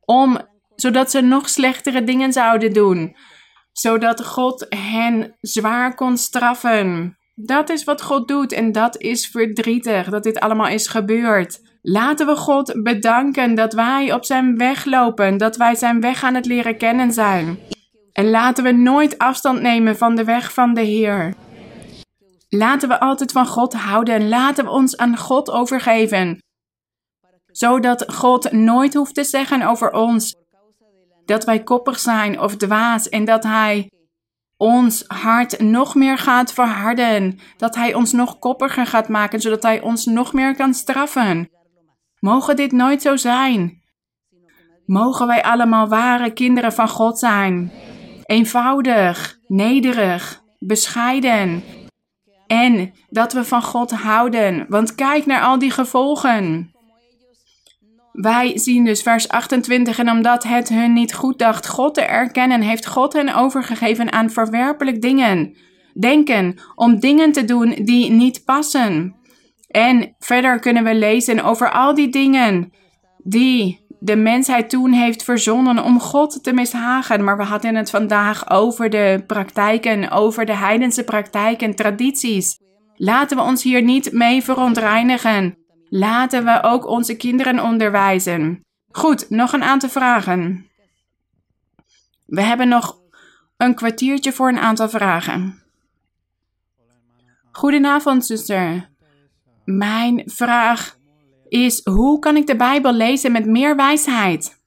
[0.04, 0.38] Om,
[0.74, 3.16] zodat ze nog slechtere dingen zouden doen.
[3.72, 7.18] Zodat God hen zwaar kon straffen.
[7.34, 11.60] Dat is wat God doet en dat is verdrietig dat dit allemaal is gebeurd.
[11.82, 16.34] Laten we God bedanken dat wij op zijn weg lopen, dat wij zijn weg aan
[16.34, 17.58] het leren kennen zijn.
[18.12, 21.34] En laten we nooit afstand nemen van de weg van de Heer.
[22.48, 24.28] Laten we altijd van God houden.
[24.28, 26.38] Laten we ons aan God overgeven.
[27.46, 30.34] Zodat God nooit hoeft te zeggen over ons
[31.24, 33.90] dat wij koppig zijn of dwaas en dat Hij
[34.60, 37.38] ons hart nog meer gaat verharden.
[37.56, 41.50] Dat Hij ons nog koppiger gaat maken, zodat Hij ons nog meer kan straffen.
[42.18, 43.82] Mogen dit nooit zo zijn.
[44.86, 47.72] Mogen wij allemaal ware kinderen van God zijn.
[48.24, 51.62] Eenvoudig, nederig, bescheiden.
[52.46, 54.66] En dat we van God houden.
[54.68, 56.74] Want kijk naar al die gevolgen.
[58.12, 59.98] Wij zien dus vers 28.
[59.98, 64.30] En omdat het hun niet goed dacht God te erkennen, heeft God hen overgegeven aan
[64.30, 65.56] verwerpelijk dingen.
[65.94, 69.14] Denken om dingen te doen die niet passen.
[69.68, 72.72] En verder kunnen we lezen over al die dingen
[73.24, 77.24] die de mensheid toen heeft verzonnen om God te mishagen.
[77.24, 82.58] Maar we hadden het vandaag over de praktijken, over de heidense praktijken, tradities.
[82.94, 85.59] Laten we ons hier niet mee verontreinigen.
[85.92, 88.60] Laten we ook onze kinderen onderwijzen.
[88.90, 90.70] Goed, nog een aantal vragen.
[92.26, 92.98] We hebben nog
[93.56, 95.62] een kwartiertje voor een aantal vragen.
[97.52, 98.88] Goedenavond, zuster.
[99.64, 100.96] Mijn vraag
[101.48, 104.58] is: hoe kan ik de Bijbel lezen met meer wijsheid?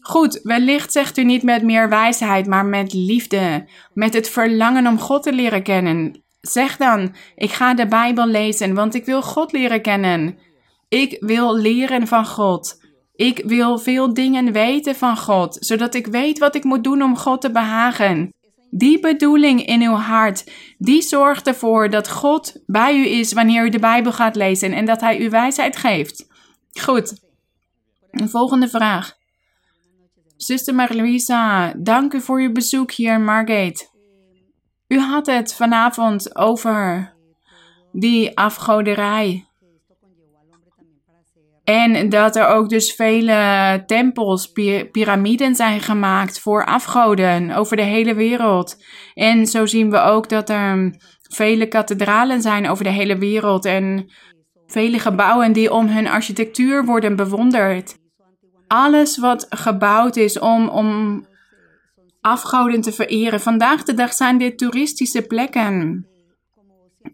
[0.00, 4.98] Goed, wellicht zegt u niet met meer wijsheid, maar met liefde, met het verlangen om
[4.98, 6.22] God te leren kennen.
[6.40, 10.38] Zeg dan: Ik ga de Bijbel lezen, want ik wil God leren kennen.
[10.88, 12.86] Ik wil leren van God.
[13.14, 17.16] Ik wil veel dingen weten van God, zodat ik weet wat ik moet doen om
[17.16, 18.32] God te behagen.
[18.70, 23.68] Die bedoeling in uw hart, die zorgt ervoor dat God bij u is wanneer u
[23.68, 26.26] de Bijbel gaat lezen en dat Hij u wijsheid geeft.
[26.80, 27.14] Goed.
[28.10, 29.16] Een volgende vraag.
[30.36, 33.97] Zuster Marluisa, dank u voor uw bezoek hier, Margate.
[34.88, 37.12] U had het vanavond over
[37.92, 39.48] die afgoderij.
[41.64, 44.52] En dat er ook dus vele tempels,
[44.92, 48.76] piramiden zijn gemaakt voor afgoden over de hele wereld.
[49.14, 54.12] En zo zien we ook dat er vele kathedralen zijn over de hele wereld en
[54.66, 57.96] vele gebouwen die om hun architectuur worden bewonderd.
[58.66, 61.26] Alles wat gebouwd is om, om
[62.20, 63.40] afgoden te vereren.
[63.40, 66.06] Vandaag de dag zijn dit toeristische plekken.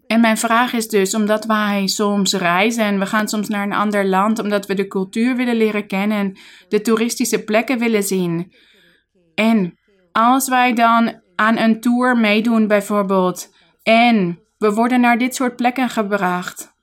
[0.07, 3.73] En mijn vraag is dus, omdat wij soms reizen en we gaan soms naar een
[3.73, 6.37] ander land, omdat we de cultuur willen leren kennen,
[6.69, 8.53] de toeristische plekken willen zien.
[9.35, 9.79] En
[10.11, 13.53] als wij dan aan een tour meedoen bijvoorbeeld
[13.83, 16.73] en we worden naar dit soort plekken gebracht,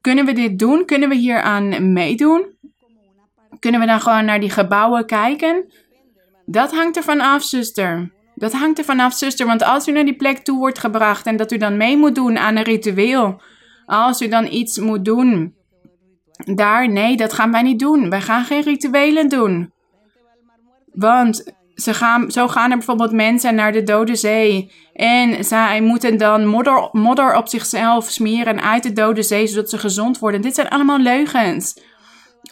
[0.00, 0.84] kunnen we dit doen?
[0.84, 2.58] Kunnen we hier aan meedoen?
[3.58, 5.72] Kunnen we dan gewoon naar die gebouwen kijken?
[6.46, 8.10] Dat hangt ervan af, zuster.
[8.34, 9.46] Dat hangt er vanaf, zuster.
[9.46, 12.14] Want als u naar die plek toe wordt gebracht en dat u dan mee moet
[12.14, 13.42] doen aan een ritueel.
[13.86, 15.54] Als u dan iets moet doen.
[16.54, 18.10] Daar, nee, dat gaan wij niet doen.
[18.10, 19.72] Wij gaan geen rituelen doen.
[20.92, 24.72] Want ze gaan, zo gaan er bijvoorbeeld mensen naar de Dode Zee.
[24.92, 29.78] En zij moeten dan modder, modder op zichzelf smeren uit de Dode Zee, zodat ze
[29.78, 30.40] gezond worden.
[30.40, 31.80] Dit zijn allemaal leugens.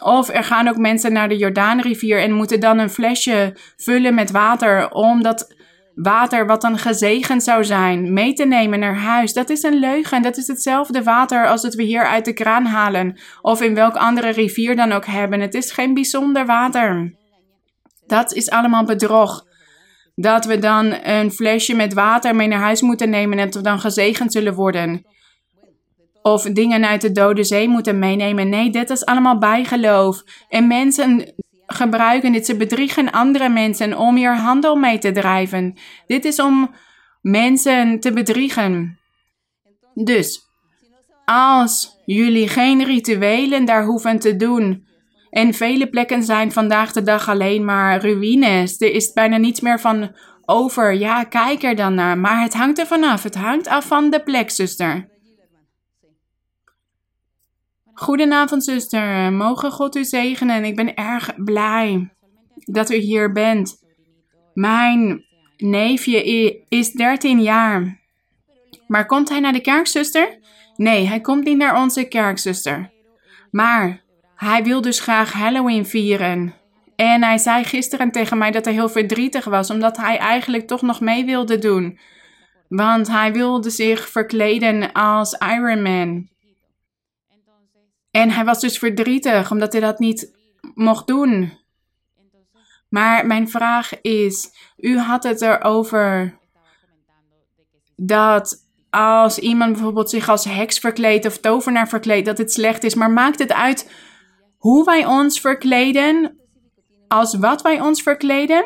[0.03, 4.31] Of er gaan ook mensen naar de Jordaanrivier en moeten dan een flesje vullen met
[4.31, 5.55] water, omdat
[5.95, 9.33] water wat dan gezegend zou zijn, mee te nemen naar huis.
[9.33, 10.21] Dat is een leugen.
[10.21, 13.19] Dat is hetzelfde water als het we hier uit de kraan halen.
[13.41, 15.39] Of in welk andere rivier dan ook hebben.
[15.39, 17.15] Het is geen bijzonder water.
[18.07, 19.45] Dat is allemaal bedrog.
[20.15, 23.61] Dat we dan een flesje met water mee naar huis moeten nemen en dat we
[23.61, 25.05] dan gezegend zullen worden.
[26.27, 28.49] Of dingen uit de Dode Zee moeten meenemen.
[28.49, 30.23] Nee, dit is allemaal bijgeloof.
[30.49, 31.33] En mensen
[31.65, 32.45] gebruiken dit.
[32.45, 35.77] Ze bedriegen andere mensen om hier handel mee te drijven.
[36.07, 36.71] Dit is om,
[37.21, 38.99] mensen te bedriegen.
[39.93, 40.41] Dus,
[41.25, 44.87] als jullie geen rituelen daar hoeven te doen,
[45.29, 49.79] en vele plekken zijn vandaag de dag alleen maar ruïnes, er is bijna niets meer
[49.79, 50.15] van
[50.45, 50.93] over.
[50.93, 53.23] Ja, kijk er dan naar, maar het hangt er vanaf.
[53.23, 55.13] Het hangt af van de plek, zuster.
[57.97, 59.33] Goedenavond, zuster.
[59.33, 60.63] Mogen God u zegenen.
[60.63, 62.09] Ik ben erg blij
[62.55, 63.77] dat u hier bent.
[64.53, 65.25] Mijn
[65.57, 66.23] neefje
[66.69, 68.01] is 13 jaar.
[68.87, 70.39] Maar komt hij naar de kerk, zuster?
[70.75, 72.91] Nee, hij komt niet naar onze kerk, zuster.
[73.51, 74.03] Maar
[74.35, 76.53] hij wil dus graag Halloween vieren.
[76.95, 80.81] En hij zei gisteren tegen mij dat hij heel verdrietig was, omdat hij eigenlijk toch
[80.81, 81.99] nog mee wilde doen.
[82.67, 86.33] Want hij wilde zich verkleden als Iron Man.
[88.15, 90.31] En hij was dus verdrietig omdat hij dat niet
[90.73, 91.57] mocht doen.
[92.89, 96.37] Maar mijn vraag is: u had het erover
[97.95, 102.95] dat als iemand bijvoorbeeld zich als heks verkleedt of tovenaar verkleedt, dat het slecht is.
[102.95, 103.91] Maar maakt het uit
[104.57, 106.39] hoe wij ons verkleden?
[107.07, 108.65] Als wat wij ons verkleden?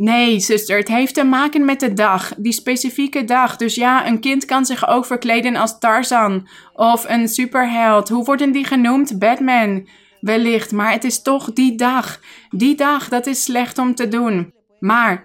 [0.00, 3.56] Nee, zuster, het heeft te maken met de dag, die specifieke dag.
[3.56, 8.08] Dus ja, een kind kan zich ook verkleden als Tarzan of een superheld.
[8.08, 9.18] Hoe worden die genoemd?
[9.18, 9.88] Batman.
[10.20, 12.20] Wellicht, maar het is toch die dag.
[12.50, 14.54] Die dag, dat is slecht om te doen.
[14.78, 15.24] Maar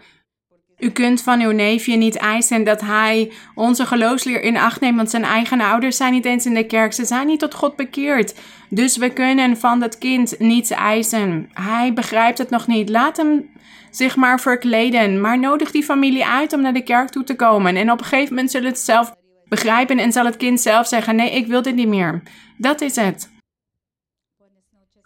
[0.77, 5.09] u kunt van uw neefje niet eisen dat hij onze geloofsleer in acht neemt, want
[5.09, 6.93] zijn eigen ouders zijn niet eens in de kerk.
[6.93, 8.35] Ze zijn niet tot God bekeerd.
[8.69, 11.49] Dus we kunnen van dat kind niets eisen.
[11.53, 12.89] Hij begrijpt het nog niet.
[12.89, 13.49] Laat hem
[13.95, 15.21] zich maar verkleden.
[15.21, 17.75] Maar nodig die familie uit om naar de kerk toe te komen.
[17.75, 19.15] En op een gegeven moment zullen het zelf
[19.47, 22.23] begrijpen en zal het kind zelf zeggen: Nee, ik wil dit niet meer.
[22.57, 23.31] Dat is het.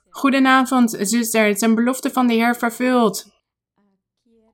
[0.09, 1.45] Goedenavond, zuster.
[1.45, 3.25] Het is een belofte van de Heer vervuld.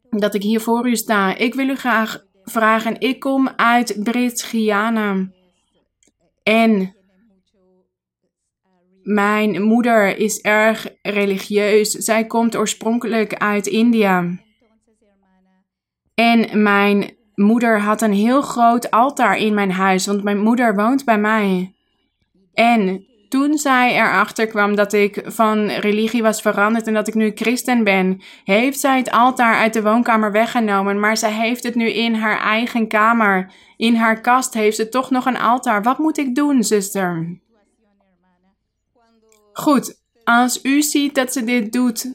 [0.10, 1.36] Dat ik hier voor u sta.
[1.36, 3.00] Ik wil u graag vragen.
[3.00, 5.28] Ik kom uit Brits-Guyana.
[6.44, 6.96] En
[9.04, 11.92] mijn moeder is erg religieus.
[11.92, 14.26] Zij komt oorspronkelijk uit India.
[16.14, 21.06] En mijn moeder had een heel groot altaar in mijn huis, want mijn moeder woont
[21.06, 21.74] bij mij.
[22.54, 27.32] En toen zij erachter kwam dat ik van religie was veranderd en dat ik nu
[27.36, 31.90] christen ben, heeft zij het altaar uit de woonkamer weggenomen, maar zij heeft het nu
[31.90, 33.52] in haar eigen kamer.
[33.78, 35.84] In haar kast heeft ze toch nog een altaar.
[35.84, 37.42] Wat moet ik doen, zuster?
[39.54, 42.14] Goed, als u ziet dat ze dit doet,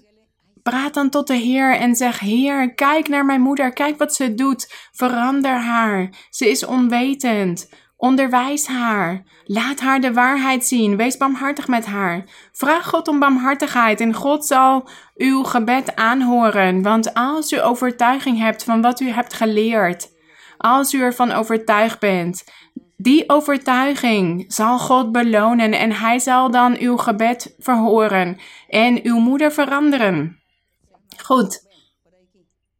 [0.62, 4.34] praat dan tot de Heer en zeg: Heer, kijk naar mijn moeder, kijk wat ze
[4.34, 6.12] doet, verander haar.
[6.30, 7.68] Ze is onwetend.
[7.96, 9.22] Onderwijs haar.
[9.44, 10.96] Laat haar de waarheid zien.
[10.96, 12.24] Wees barmhartig met haar.
[12.52, 16.82] Vraag God om barmhartigheid en God zal uw gebed aanhoren.
[16.82, 20.08] Want als u overtuiging hebt van wat u hebt geleerd,
[20.58, 22.44] als u ervan overtuigd bent,
[23.00, 28.38] die overtuiging zal God belonen en Hij zal dan uw gebed verhoren
[28.68, 30.40] en uw moeder veranderen.
[31.22, 31.66] Goed.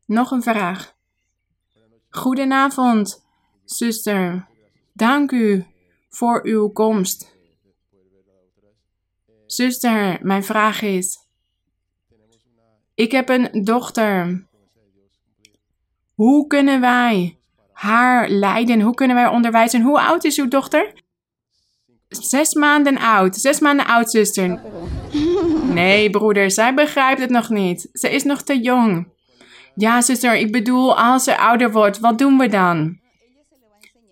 [0.04, 0.96] Nog een vraag.
[2.10, 3.24] Goedenavond,
[3.64, 4.46] zuster.
[4.92, 5.66] Dank u
[6.08, 7.36] voor uw komst.
[9.46, 11.18] Zuster, mijn vraag is:
[12.94, 14.46] Ik heb een dochter.
[16.14, 17.37] Hoe kunnen wij
[17.78, 18.80] haar leiden?
[18.80, 19.82] Hoe kunnen wij onderwijzen?
[19.82, 20.92] Hoe oud is uw dochter?
[22.08, 23.36] Zes maanden oud.
[23.36, 24.60] Zes maanden oud, zuster.
[25.62, 27.88] Nee, broeder, zij begrijpt het nog niet.
[27.92, 29.12] Ze is nog te jong.
[29.74, 32.98] Ja, zuster, ik bedoel, als ze ouder wordt, wat doen we dan?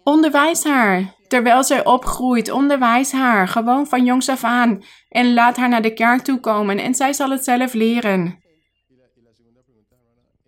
[0.02, 1.14] Onderwijs haar.
[1.28, 3.48] Terwijl zij opgroeit, onderwijs haar.
[3.48, 4.82] Gewoon van jongs af aan.
[5.08, 6.78] En laat haar naar de kerk toe komen.
[6.78, 8.38] En zij zal het zelf leren.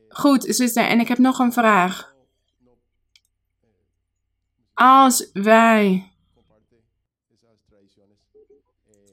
[0.09, 2.16] Goed, zuster, en ik heb nog een vraag.
[4.79, 6.11] Als wij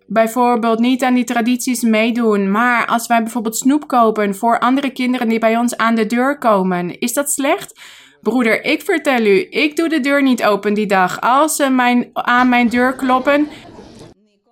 [0.08, 5.28] bijvoorbeeld niet aan die tradities meedoen, maar als wij bijvoorbeeld snoep kopen voor andere kinderen
[5.28, 7.80] die bij ons aan de deur komen, is dat slecht?
[8.22, 11.22] Broeder, ik vertel u, ik doe de deur niet open die dag.
[11.22, 13.48] Als ze mijn, aan mijn deur kloppen,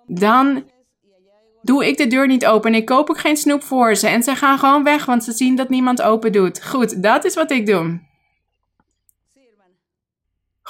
[0.07, 0.63] dan
[1.61, 2.75] doe ik de deur niet open.
[2.75, 4.07] Ik koop ook geen snoep voor ze.
[4.07, 6.65] En ze gaan gewoon weg, want ze zien dat niemand open doet.
[6.65, 8.11] Goed, dat is wat ik doe.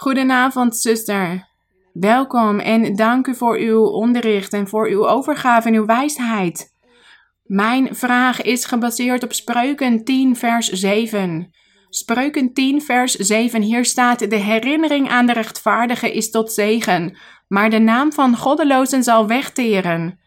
[0.04, 1.48] Goedenavond, zuster.
[1.94, 6.74] Welkom en dank u voor uw onderricht en voor uw overgave en uw wijsheid.
[7.44, 11.54] Mijn vraag is gebaseerd op Spreuken 10, vers 7.
[11.90, 13.62] Spreuken 10, vers 7.
[13.62, 19.04] Hier staat: De herinnering aan de rechtvaardige is tot zegen, maar de naam van goddelozen
[19.04, 20.20] zal wegteren.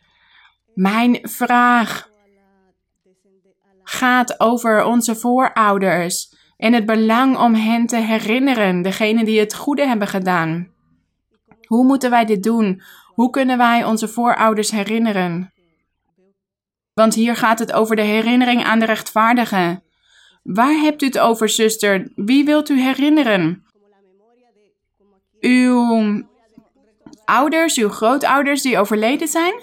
[0.75, 2.09] Mijn vraag
[3.83, 6.36] gaat over onze voorouders.
[6.57, 10.69] En het belang om hen te herinneren, degenen die het goede hebben gedaan.
[11.67, 12.83] Hoe moeten wij dit doen?
[13.15, 15.53] Hoe kunnen wij onze voorouders herinneren?
[16.95, 19.83] Want hier gaat het over de herinnering aan de rechtvaardigen.
[20.43, 22.13] Waar hebt u het over, zuster?
[22.15, 23.65] Wie wilt u herinneren?
[25.41, 26.25] Uw
[27.25, 29.55] ouders, uw grootouders die overleden zijn?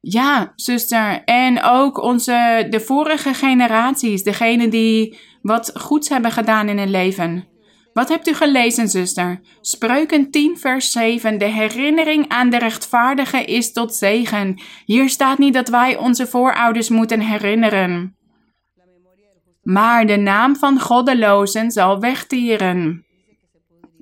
[0.00, 1.24] Ja, zuster.
[1.24, 7.48] En ook onze, de vorige generaties, degene die wat goeds hebben gedaan in hun leven.
[7.92, 9.40] Wat hebt u gelezen, zuster?
[9.60, 11.38] Spreuken 10, vers 7.
[11.38, 14.60] De herinnering aan de rechtvaardige is tot zegen.
[14.84, 18.16] Hier staat niet dat wij onze voorouders moeten herinneren.
[19.62, 23.04] Maar de naam van goddelozen zal wegtieren.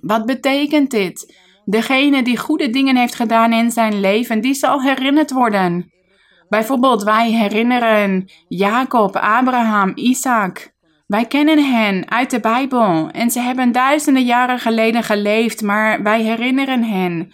[0.01, 1.36] Wat betekent dit?
[1.64, 5.93] Degene die goede dingen heeft gedaan in zijn leven, die zal herinnerd worden.
[6.49, 10.72] Bijvoorbeeld, wij herinneren Jacob, Abraham, Isaac.
[11.09, 16.22] Wij kennen hen uit de Bijbel en ze hebben duizenden jaren geleden geleefd, maar wij
[16.22, 17.32] herinneren hen.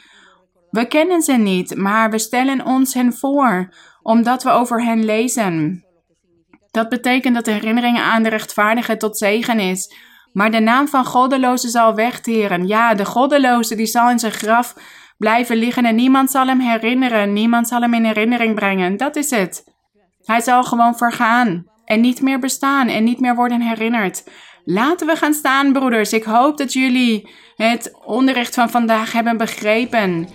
[0.70, 5.84] We kennen ze niet, maar we stellen ons hen voor, omdat we over hen lezen.
[6.70, 9.94] Dat betekent dat de herinnering aan de rechtvaardige tot zegen is.
[10.32, 12.66] Maar de naam van goddeloze zal wegteren.
[12.66, 14.74] Ja, de goddeloze die zal in zijn graf
[15.18, 17.32] blijven liggen en niemand zal hem herinneren.
[17.32, 18.96] Niemand zal hem in herinnering brengen.
[18.96, 19.64] Dat is het.
[20.24, 24.24] Hij zal gewoon vergaan en niet meer bestaan en niet meer worden herinnerd.
[24.64, 26.12] Laten we gaan staan, broeders.
[26.12, 30.28] Ik hoop dat jullie het onderricht van vandaag hebben begrepen.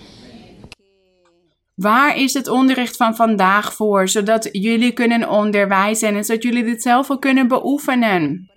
[1.74, 6.82] Waar is het onderricht van vandaag voor, zodat jullie kunnen onderwijzen en zodat jullie dit
[6.82, 8.50] zelf ook kunnen beoefenen?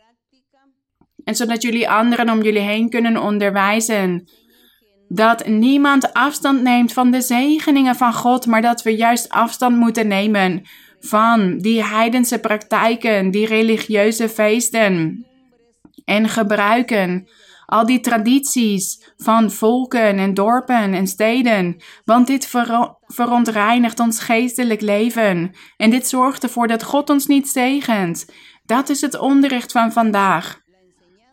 [1.23, 4.29] En zodat jullie anderen om jullie heen kunnen onderwijzen.
[5.07, 10.07] Dat niemand afstand neemt van de zegeningen van God, maar dat we juist afstand moeten
[10.07, 10.63] nemen
[11.05, 15.25] van die heidense praktijken, die religieuze feesten.
[16.05, 17.27] En gebruiken
[17.65, 22.53] al die tradities van volken en dorpen en steden, want dit
[23.07, 28.25] verontreinigt ons geestelijk leven en dit zorgt ervoor dat God ons niet zegent.
[28.65, 30.61] Dat is het onderricht van vandaag.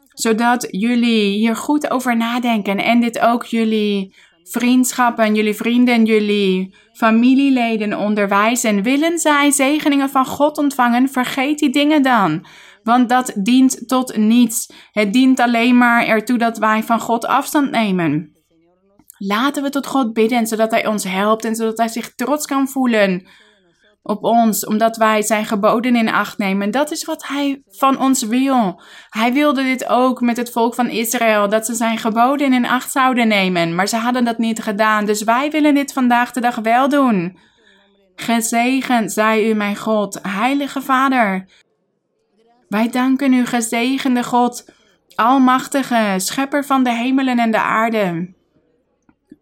[0.09, 7.99] Zodat jullie hier goed over nadenken en dit ook jullie vriendschappen, jullie vrienden, jullie familieleden
[7.99, 8.83] onderwijzen.
[8.83, 11.09] Willen zij zegeningen van God ontvangen?
[11.09, 12.47] Vergeet die dingen dan.
[12.83, 14.73] Want dat dient tot niets.
[14.93, 18.35] Het dient alleen maar ertoe dat wij van God afstand nemen.
[19.19, 22.69] Laten we tot God bidden, zodat Hij ons helpt en zodat Hij zich trots kan
[22.69, 23.27] voelen
[24.03, 26.71] op ons, omdat wij zijn geboden in acht nemen.
[26.71, 28.83] Dat is wat hij van ons wil.
[29.09, 32.91] Hij wilde dit ook met het volk van Israël, dat ze zijn geboden in acht
[32.91, 35.05] zouden nemen, maar ze hadden dat niet gedaan.
[35.05, 37.39] Dus wij willen dit vandaag de dag wel doen.
[38.17, 41.49] Gezegend zij u, mijn God, heilige Vader.
[42.69, 44.73] Wij danken u, gezegende God,
[45.15, 48.35] almachtige, schepper van de hemelen en de aarde.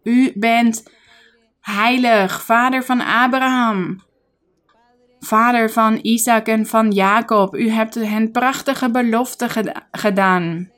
[0.03, 0.83] U bent
[1.61, 4.01] heilig, vader van Abraham,
[5.19, 7.55] vader van Isaac en van Jacob.
[7.55, 10.71] U hebt hen prachtige beloften gedaan.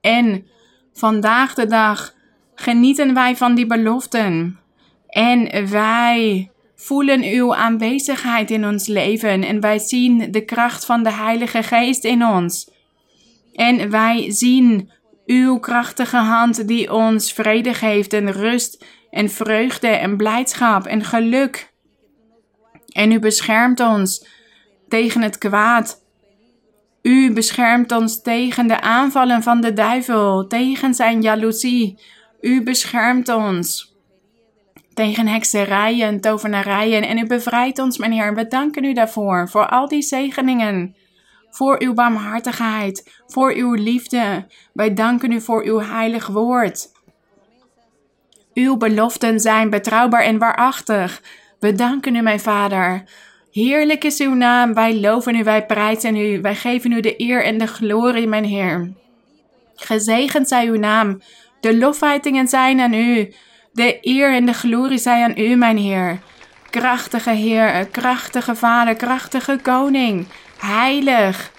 [0.00, 0.46] En
[0.92, 2.14] vandaag de dag
[2.54, 4.58] genieten wij van die beloften.
[5.06, 9.44] En wij voelen uw aanwezigheid in ons leven.
[9.44, 12.70] En wij zien de kracht van de Heilige Geest in ons.
[13.52, 14.90] En wij zien
[15.26, 21.71] uw krachtige hand die ons vrede geeft en rust en vreugde en blijdschap en geluk.
[22.92, 24.26] En u beschermt ons
[24.88, 26.00] tegen het kwaad.
[27.02, 31.98] U beschermt ons tegen de aanvallen van de duivel, tegen zijn jaloezie.
[32.40, 33.92] U beschermt ons
[34.94, 38.34] tegen hekserijen, tovenarijen en u bevrijdt ons, meneer.
[38.34, 40.96] We danken u daarvoor, voor al die zegeningen,
[41.50, 44.46] voor uw barmhartigheid, voor uw liefde.
[44.72, 46.90] Wij danken u voor uw heilig woord.
[48.54, 51.22] Uw beloften zijn betrouwbaar en waarachtig.
[51.62, 53.04] We danken u, mijn Vader.
[53.50, 54.74] Heerlijk is uw naam.
[54.74, 56.40] Wij loven u, wij prijzen u.
[56.40, 58.92] Wij geven u de eer en de glorie, mijn Heer.
[59.74, 61.22] Gezegend zij uw naam.
[61.60, 63.34] De lofheitingen zijn aan u.
[63.72, 66.18] De eer en de glorie zij aan u, mijn Heer.
[66.70, 70.26] Krachtige Heer, krachtige Vader, krachtige Koning.
[70.58, 71.50] Heilig,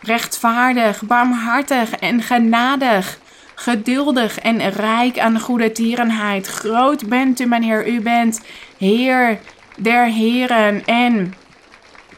[0.00, 3.18] rechtvaardig, barmhartig en genadig
[3.54, 6.46] geduldig en rijk aan goede tierenheid.
[6.46, 7.88] Groot bent u, mijn Heer.
[7.88, 8.40] U bent
[8.84, 9.38] Heer
[9.76, 11.34] der Heren en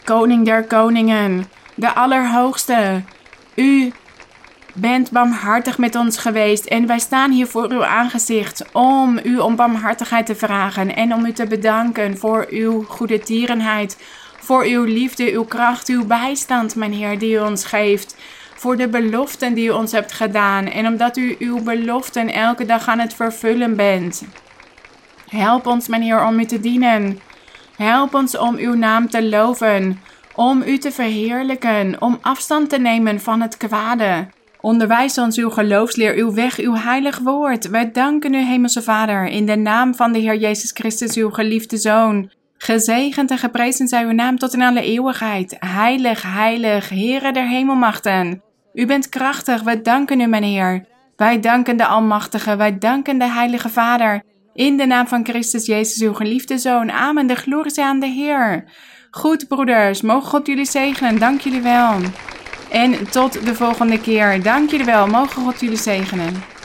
[0.04, 3.02] Koning der Koningen, de Allerhoogste.
[3.54, 3.92] U
[4.74, 9.56] bent barmhartig met ons geweest en wij staan hier voor uw aangezicht om u om
[9.56, 13.98] barmhartigheid te vragen en om u te bedanken voor uw goede tierenheid,
[14.38, 18.16] voor uw liefde, uw kracht, uw bijstand, mijn Heer, die u ons geeft.
[18.56, 22.88] voor de beloften die u ons hebt gedaan en omdat u uw beloften elke dag
[22.88, 24.22] aan het vervullen bent.
[25.26, 27.18] Help ons, mijn Heer, om u te dienen.
[27.76, 30.00] Help ons om uw naam te loven,
[30.34, 34.26] om u te verheerlijken, om afstand te nemen van het kwade.
[34.60, 37.68] Onderwijs ons uw geloofsleer, uw weg, uw heilig woord.
[37.68, 41.76] Wij danken u, Hemelse Vader, in de naam van de Heer Jezus Christus, uw geliefde
[41.76, 42.30] Zoon.
[42.58, 45.56] Gezegend en geprezen zij uw naam tot in alle eeuwigheid.
[45.58, 48.42] Heilig, heilig, Heere der hemelmachten.
[48.74, 50.84] U bent krachtig, wij danken u, mijn Heer.
[51.16, 54.22] Wij danken de Almachtige, wij danken de Heilige Vader.
[54.56, 56.90] In de naam van Christus Jezus, uw geliefde Zoon.
[56.90, 58.64] Amen, de glorie zij aan de Heer.
[59.10, 61.18] Goed, broeders, mogen God jullie zegenen.
[61.18, 62.00] Dank jullie wel.
[62.70, 64.42] En tot de volgende keer.
[64.42, 65.06] Dank jullie wel.
[65.06, 66.55] Mogen God jullie zegenen.